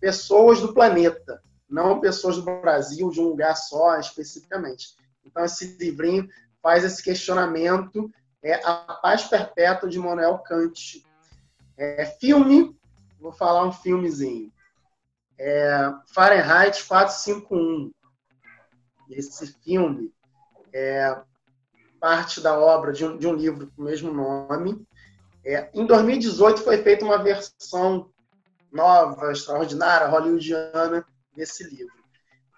pessoas 0.00 0.60
do 0.60 0.72
planeta, 0.72 1.42
não 1.70 2.00
pessoas 2.00 2.36
do 2.36 2.42
Brasil, 2.42 3.08
de 3.10 3.20
um 3.20 3.28
lugar 3.28 3.54
só 3.56 3.98
especificamente. 3.98 4.96
Então, 5.24 5.44
esse 5.44 5.76
livrinho 5.78 6.28
faz 6.62 6.84
esse 6.84 7.02
questionamento, 7.02 8.10
é 8.42 8.54
A 8.64 8.98
Paz 9.00 9.24
Perpétua 9.24 9.88
de 9.88 9.98
Manuel 9.98 10.38
Kant. 10.38 11.04
É, 11.76 12.04
filme, 12.04 12.76
vou 13.20 13.32
falar 13.32 13.64
um 13.64 13.72
filmezinho. 13.72 14.52
É, 15.38 15.92
Fahrenheit 16.12 16.84
451. 16.84 17.92
Esse 19.10 19.46
filme 19.62 20.12
é 20.72 21.20
parte 21.98 22.40
da 22.40 22.58
obra 22.58 22.92
de 22.92 23.04
um, 23.04 23.16
de 23.16 23.26
um 23.26 23.34
livro 23.34 23.70
com 23.74 23.82
o 23.82 23.84
mesmo 23.84 24.12
nome. 24.12 24.84
É, 25.44 25.70
em 25.72 25.86
2018 25.86 26.62
foi 26.62 26.82
feita 26.82 27.04
uma 27.04 27.22
versão 27.22 28.10
nova, 28.72 29.32
extraordinária, 29.32 30.06
hollywoodiana 30.06 31.04
desse 31.34 31.64
livro. 31.64 32.00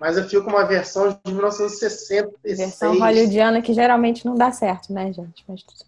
Mas 0.00 0.16
eu 0.16 0.28
fico 0.28 0.42
com 0.42 0.50
uma 0.50 0.64
versão 0.64 1.16
de 1.24 1.32
1966. 1.32 2.58
Versão 2.58 2.98
hollywoodiana 2.98 3.62
que 3.62 3.72
geralmente 3.72 4.26
não 4.26 4.34
dá 4.34 4.50
certo, 4.50 4.92
né, 4.92 5.12
gente? 5.12 5.44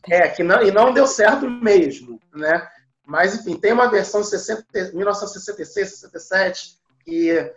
é, 0.09 0.29
que 0.29 0.44
não, 0.44 0.62
e 0.62 0.70
não 0.70 0.92
deu 0.92 1.07
certo 1.07 1.51
mesmo, 1.51 2.20
né? 2.33 2.68
Mas, 3.05 3.35
enfim, 3.35 3.57
tem 3.57 3.73
uma 3.73 3.90
versão 3.90 4.20
de 4.20 4.29
60, 4.29 4.92
1966, 4.94 5.90
67, 5.90 6.79
que, 7.05 7.53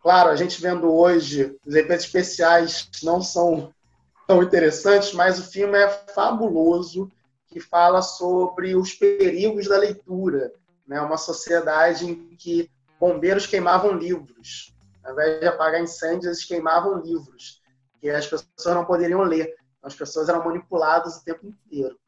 claro, 0.00 0.30
a 0.30 0.36
gente 0.36 0.60
vendo 0.60 0.92
hoje, 0.92 1.56
os 1.66 1.74
efeitos 1.74 2.04
especiais 2.04 2.88
não 3.02 3.20
são 3.20 3.72
tão 4.26 4.42
interessantes, 4.42 5.12
mas 5.12 5.38
o 5.38 5.50
filme 5.50 5.76
é 5.76 5.88
fabuloso, 5.88 7.10
que 7.48 7.58
fala 7.58 8.00
sobre 8.00 8.76
os 8.76 8.94
perigos 8.94 9.66
da 9.66 9.76
leitura, 9.76 10.52
né, 10.86 11.00
uma 11.00 11.18
sociedade 11.18 12.06
em 12.06 12.36
que 12.36 12.70
bombeiros 12.98 13.46
queimavam 13.46 13.92
livros. 13.92 14.71
Ao 15.04 15.12
invés 15.12 15.40
de 15.40 15.46
apagar 15.46 15.80
incêndios, 15.80 16.24
eles 16.24 16.44
queimavam 16.44 16.98
livros, 16.98 17.60
que 18.00 18.08
as 18.10 18.26
pessoas 18.26 18.74
não 18.74 18.84
poderiam 18.84 19.22
ler. 19.22 19.54
As 19.82 19.94
pessoas 19.94 20.28
eram 20.28 20.44
manipuladas 20.44 21.16
o 21.16 21.24
tempo 21.24 21.46
inteiro. 21.46 21.98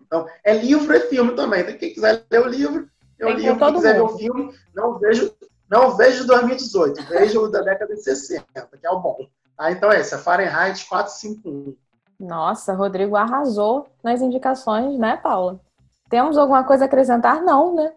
Então, 0.00 0.26
é 0.44 0.54
livro 0.54 0.94
e 0.94 1.00
filme 1.00 1.34
também. 1.34 1.60
Então, 1.60 1.78
quem 1.78 1.94
quiser 1.94 2.26
ler 2.30 2.42
o 2.42 2.48
livro, 2.48 2.90
eu 3.18 3.28
o 3.28 3.30
livro. 3.32 3.58
Quem 3.58 3.74
quiser 3.74 3.98
mundo. 3.98 4.08
ver 4.08 4.14
o 4.14 4.18
filme, 4.18 4.54
não 4.74 4.98
vejo, 4.98 5.34
não 5.70 5.96
vejo 5.96 6.26
2018, 6.26 7.02
vejo 7.04 7.40
o 7.40 7.48
da 7.48 7.62
década 7.62 7.94
de 7.94 8.02
60, 8.02 8.44
que 8.78 8.86
é 8.86 8.90
o 8.90 9.00
bom. 9.00 9.26
Ah, 9.56 9.70
então 9.70 9.90
é 9.90 10.00
esse, 10.00 10.14
é 10.14 10.18
Fahrenheit 10.18 10.84
451. 10.86 11.74
Nossa, 12.20 12.74
Rodrigo 12.74 13.16
arrasou 13.16 13.86
nas 14.02 14.20
indicações, 14.20 14.98
né, 14.98 15.16
Paula? 15.16 15.60
Temos 16.08 16.36
alguma 16.36 16.62
coisa 16.62 16.84
a 16.84 16.86
acrescentar? 16.86 17.42
Não, 17.42 17.74
né? 17.74 17.94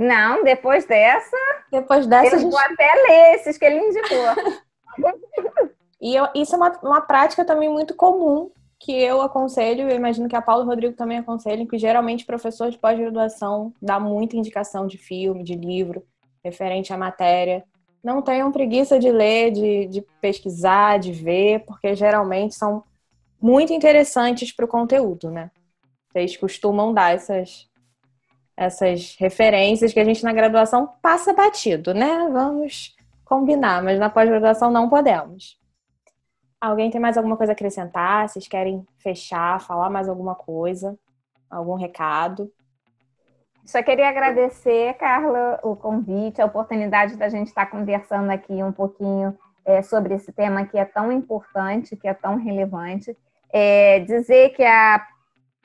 Não, 0.00 0.42
depois 0.42 0.86
dessa. 0.86 1.36
Depois 1.70 2.06
dessa. 2.06 2.36
Eu 2.36 2.40
gente... 2.40 2.50
vou 2.50 2.58
até 2.58 2.90
ler 3.06 3.34
esses 3.34 3.58
que 3.58 3.66
ele 3.66 3.80
indicou. 3.80 4.64
e 6.00 6.16
eu, 6.16 6.26
isso 6.34 6.54
é 6.54 6.56
uma, 6.56 6.72
uma 6.82 7.00
prática 7.02 7.44
também 7.44 7.68
muito 7.68 7.94
comum 7.94 8.50
que 8.78 8.92
eu 8.92 9.20
aconselho, 9.20 9.90
eu 9.90 9.94
imagino 9.94 10.26
que 10.26 10.34
a 10.34 10.40
Paulo 10.40 10.62
e 10.62 10.64
o 10.64 10.68
Rodrigo 10.68 10.96
também 10.96 11.18
aconselham, 11.18 11.66
que 11.66 11.76
geralmente 11.76 12.24
professor 12.24 12.70
de 12.70 12.78
pós-graduação 12.78 13.74
dá 13.80 14.00
muita 14.00 14.36
indicação 14.36 14.86
de 14.86 14.96
filme, 14.96 15.44
de 15.44 15.54
livro, 15.54 16.02
referente 16.42 16.90
à 16.90 16.96
matéria. 16.96 17.62
Não 18.02 18.22
tenham 18.22 18.50
preguiça 18.50 18.98
de 18.98 19.12
ler, 19.12 19.50
de, 19.50 19.86
de 19.86 20.00
pesquisar, 20.18 20.98
de 20.98 21.12
ver, 21.12 21.62
porque 21.66 21.94
geralmente 21.94 22.54
são 22.54 22.82
muito 23.38 23.70
interessantes 23.74 24.50
para 24.50 24.64
o 24.64 24.68
conteúdo, 24.68 25.30
né? 25.30 25.50
Vocês 26.10 26.38
costumam 26.38 26.94
dar 26.94 27.14
essas, 27.14 27.68
essas 28.60 29.16
referências 29.18 29.90
que 29.90 29.98
a 29.98 30.04
gente 30.04 30.22
na 30.22 30.34
graduação 30.34 30.86
passa 31.00 31.32
batido, 31.32 31.94
né? 31.94 32.28
Vamos 32.30 32.94
combinar, 33.24 33.82
mas 33.82 33.98
na 33.98 34.10
pós-graduação 34.10 34.70
não 34.70 34.86
podemos. 34.86 35.58
Alguém 36.60 36.90
tem 36.90 37.00
mais 37.00 37.16
alguma 37.16 37.38
coisa 37.38 37.52
a 37.52 37.54
acrescentar? 37.54 38.28
Vocês 38.28 38.46
querem 38.46 38.86
fechar, 38.98 39.62
falar 39.62 39.88
mais 39.88 40.10
alguma 40.10 40.34
coisa? 40.34 40.94
Algum 41.50 41.74
recado? 41.74 42.52
Só 43.64 43.82
queria 43.82 44.10
agradecer, 44.10 44.92
Carla, 44.98 45.58
o 45.62 45.74
convite, 45.74 46.42
a 46.42 46.44
oportunidade 46.44 47.16
da 47.16 47.30
gente 47.30 47.48
estar 47.48 47.64
conversando 47.64 48.28
aqui 48.28 48.62
um 48.62 48.72
pouquinho 48.72 49.38
é, 49.64 49.80
sobre 49.80 50.12
esse 50.12 50.32
tema 50.32 50.66
que 50.66 50.76
é 50.76 50.84
tão 50.84 51.10
importante, 51.10 51.96
que 51.96 52.06
é 52.06 52.12
tão 52.12 52.36
relevante. 52.36 53.16
É, 53.50 54.00
dizer 54.00 54.50
que 54.50 54.62
a 54.62 55.02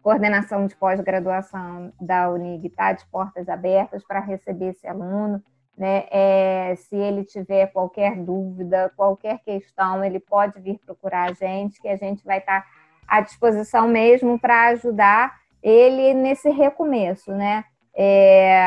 coordenação 0.06 0.68
de 0.68 0.76
pós-graduação 0.76 1.92
da 2.00 2.30
Unig 2.30 2.68
está 2.68 2.94
de 2.94 3.04
portas 3.08 3.50
abertas 3.50 4.04
para 4.06 4.20
receber 4.20 4.68
esse 4.68 4.86
aluno. 4.86 5.42
Né? 5.76 6.04
É, 6.12 6.76
se 6.76 6.96
ele 6.96 7.24
tiver 7.24 7.66
qualquer 7.74 8.16
dúvida, 8.16 8.94
qualquer 8.96 9.40
questão, 9.40 10.06
ele 10.06 10.20
pode 10.20 10.62
vir 10.62 10.78
procurar 10.86 11.32
a 11.32 11.34
gente, 11.34 11.82
que 11.82 11.88
a 11.88 11.96
gente 11.96 12.24
vai 12.24 12.38
estar 12.38 12.62
tá 12.62 12.68
à 13.08 13.20
disposição 13.20 13.88
mesmo 13.88 14.40
para 14.40 14.68
ajudar 14.68 15.40
ele 15.64 16.14
nesse 16.14 16.52
recomeço, 16.52 17.32
né? 17.32 17.66
É, 17.96 18.60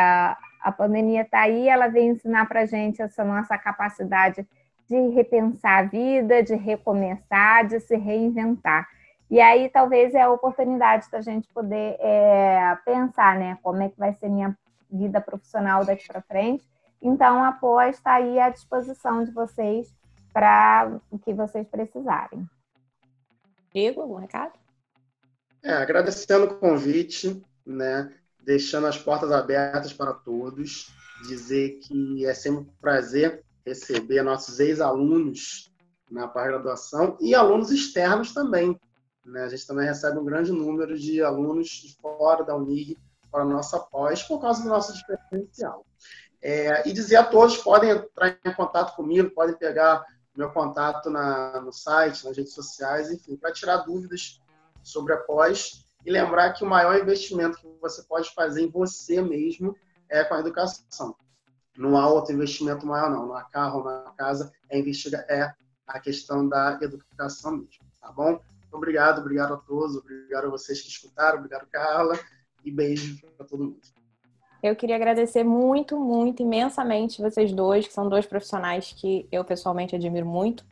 a 0.61 0.73
pandemia 0.77 1.23
está 1.23 1.43
aí, 1.43 1.69
ela 1.69 1.87
vem 1.87 2.09
ensinar 2.09 2.49
para 2.49 2.63
a 2.63 2.67
gente 2.67 3.01
essa 3.01 3.25
nossa 3.25 3.57
capacidade 3.57 4.45
de 4.89 5.09
repensar 5.11 5.79
a 5.79 5.83
vida, 5.83 6.43
de 6.43 6.57
recomeçar, 6.57 7.65
de 7.65 7.79
se 7.79 7.97
reinventar. 7.97 8.89
E 9.31 9.41
aí 9.41 9.69
talvez 9.69 10.15
é 10.15 10.23
a 10.23 10.31
oportunidade 10.31 11.11
da 11.11 11.21
gente 11.21 11.49
poder 11.49 11.97
é, 12.01 12.77
pensar, 12.85 13.39
né, 13.39 13.59
como 13.63 13.83
é 13.83 13.89
que 13.89 13.99
vai 13.99 14.13
ser 14.15 14.29
minha 14.29 14.57
vida 14.91 15.21
profissional 15.21 15.85
daqui 15.85 16.07
para 16.07 16.23
frente. 16.23 16.67
Então, 17.01 17.45
a 17.45 17.53
pós 17.53 17.97
está 17.97 18.15
aí 18.15 18.41
à 18.41 18.49
disposição 18.49 19.23
de 19.23 19.31
vocês 19.31 19.95
para 20.33 20.99
o 21.11 21.19
que 21.19 21.33
vocês 21.35 21.67
precisarem. 21.69 22.49
Diego, 23.73 24.01
algum 24.01 24.17
recado? 24.17 24.53
É, 25.63 25.75
agradecendo 25.75 26.47
o 26.47 26.55
convite, 26.59 27.43
né, 27.67 28.13
deixando 28.41 28.87
as 28.87 28.97
portas 28.97 29.31
abertas 29.31 29.93
para 29.93 30.15
todos, 30.15 30.91
dizer 31.27 31.81
que 31.81 32.25
é 32.25 32.33
sempre 32.33 32.61
um 32.61 32.65
prazer 32.81 33.45
receber 33.67 34.23
nossos 34.23 34.59
ex-alunos 34.61 35.71
na 36.11 36.27
pós-graduação 36.27 37.19
e 37.21 37.35
alunos 37.35 37.71
externos 37.71 38.33
também, 38.33 38.79
né? 39.29 39.45
A 39.45 39.49
gente 39.49 39.67
também 39.67 39.87
recebe 39.87 40.19
um 40.19 40.25
grande 40.25 40.53
número 40.53 40.99
de 40.99 41.23
alunos 41.23 41.69
de 41.69 41.95
fora 41.97 42.45
da 42.45 42.57
Unig 42.57 42.97
para 43.31 43.43
a 43.43 43.47
nossa 43.47 43.79
pós, 43.79 44.23
por 44.23 44.41
causa 44.41 44.63
do 44.63 44.69
nosso 44.69 44.93
diferencial. 44.95 45.85
É, 46.41 46.89
e 46.89 46.93
dizer 46.93 47.17
a 47.17 47.25
todos, 47.25 47.57
podem 47.59 47.91
entrar 47.91 48.39
em 48.45 48.55
contato 48.55 48.95
comigo, 48.95 49.31
podem 49.31 49.57
pegar 49.57 50.05
meu 50.37 50.51
contato 50.51 51.11
na, 51.11 51.61
no 51.61 51.73
site, 51.73 52.25
nas 52.25 52.37
redes 52.37 52.55
sociais, 52.55 53.11
enfim, 53.11 53.37
para 53.37 53.53
tirar 53.53 53.79
dúvidas 53.79 54.41
sobre 54.83 55.13
a 55.13 55.17
pós 55.17 55.85
e 56.07 56.11
lembrar 56.11 56.53
que 56.53 56.65
o 56.65 56.69
maior 56.69 56.97
investimento 56.99 57.59
que 57.59 57.67
você 57.81 58.03
pode 58.05 58.33
fazer 58.35 58.63
em 58.63 58.71
você 58.71 59.21
mesmo 59.21 59.77
é 60.09 60.23
com 60.23 60.35
a 60.35 60.41
educação. 60.41 61.17
Não 61.77 61.97
há 61.97 62.09
outro 62.09 62.35
investimento 62.35 62.87
maior, 62.87 63.11
não. 63.11 63.27
Não 63.27 63.35
há 63.35 63.45
carro, 63.45 63.85
não 63.85 63.91
há 63.91 64.13
casa. 64.17 64.53
É, 64.71 64.79
investigar, 64.79 65.25
é 65.29 65.53
a 65.87 66.01
questão 66.01 66.49
da 66.49 66.79
educação 66.83 67.53
mesmo, 67.53 67.85
tá 68.01 68.13
bom? 68.13 68.41
Obrigado, 68.73 69.21
obrigado 69.21 69.55
a 69.55 69.57
todos, 69.57 69.97
obrigado 69.97 70.47
a 70.47 70.51
vocês 70.51 70.81
que 70.81 70.89
escutaram, 70.89 71.39
obrigado, 71.39 71.67
Carla, 71.71 72.19
e 72.65 72.71
beijo 72.71 73.19
para 73.37 73.47
todo 73.47 73.65
mundo. 73.65 73.81
Eu 74.63 74.75
queria 74.75 74.97
agradecer 74.97 75.45
muito, 75.45 75.97
muito, 75.99 76.43
imensamente 76.43 77.23
vocês 77.23 77.53
dois, 77.53 77.87
que 77.87 77.93
são 77.93 78.09
dois 78.09 78.27
profissionais 78.27 78.93
que 78.93 79.29
eu 79.31 79.45
pessoalmente 79.45 79.95
admiro 79.95 80.27
muito. 80.27 80.65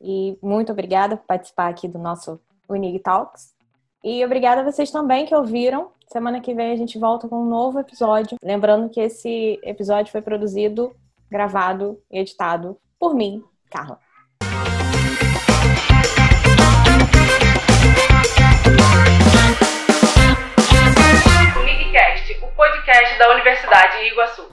E 0.00 0.38
muito 0.42 0.70
obrigada 0.70 1.16
por 1.16 1.24
participar 1.26 1.68
aqui 1.68 1.88
do 1.88 1.98
nosso 1.98 2.38
Unig 2.68 2.98
Talks. 2.98 3.54
E 4.02 4.22
obrigada 4.22 4.60
a 4.60 4.64
vocês 4.64 4.90
também 4.90 5.24
que 5.24 5.34
ouviram. 5.34 5.90
Semana 6.12 6.40
que 6.40 6.52
vem 6.52 6.72
a 6.72 6.76
gente 6.76 6.98
volta 6.98 7.26
com 7.26 7.42
um 7.42 7.48
novo 7.48 7.78
episódio. 7.78 8.36
Lembrando 8.44 8.90
que 8.90 9.00
esse 9.00 9.58
episódio 9.62 10.12
foi 10.12 10.20
produzido, 10.20 10.94
gravado 11.30 11.98
e 12.10 12.18
editado 12.18 12.76
por 12.98 13.14
mim, 13.14 13.42
Carla. 13.70 13.98
Podcast 22.64 23.18
da 23.18 23.30
Universidade 23.30 23.98
de 23.98 24.06
Iguaçu. 24.06 24.48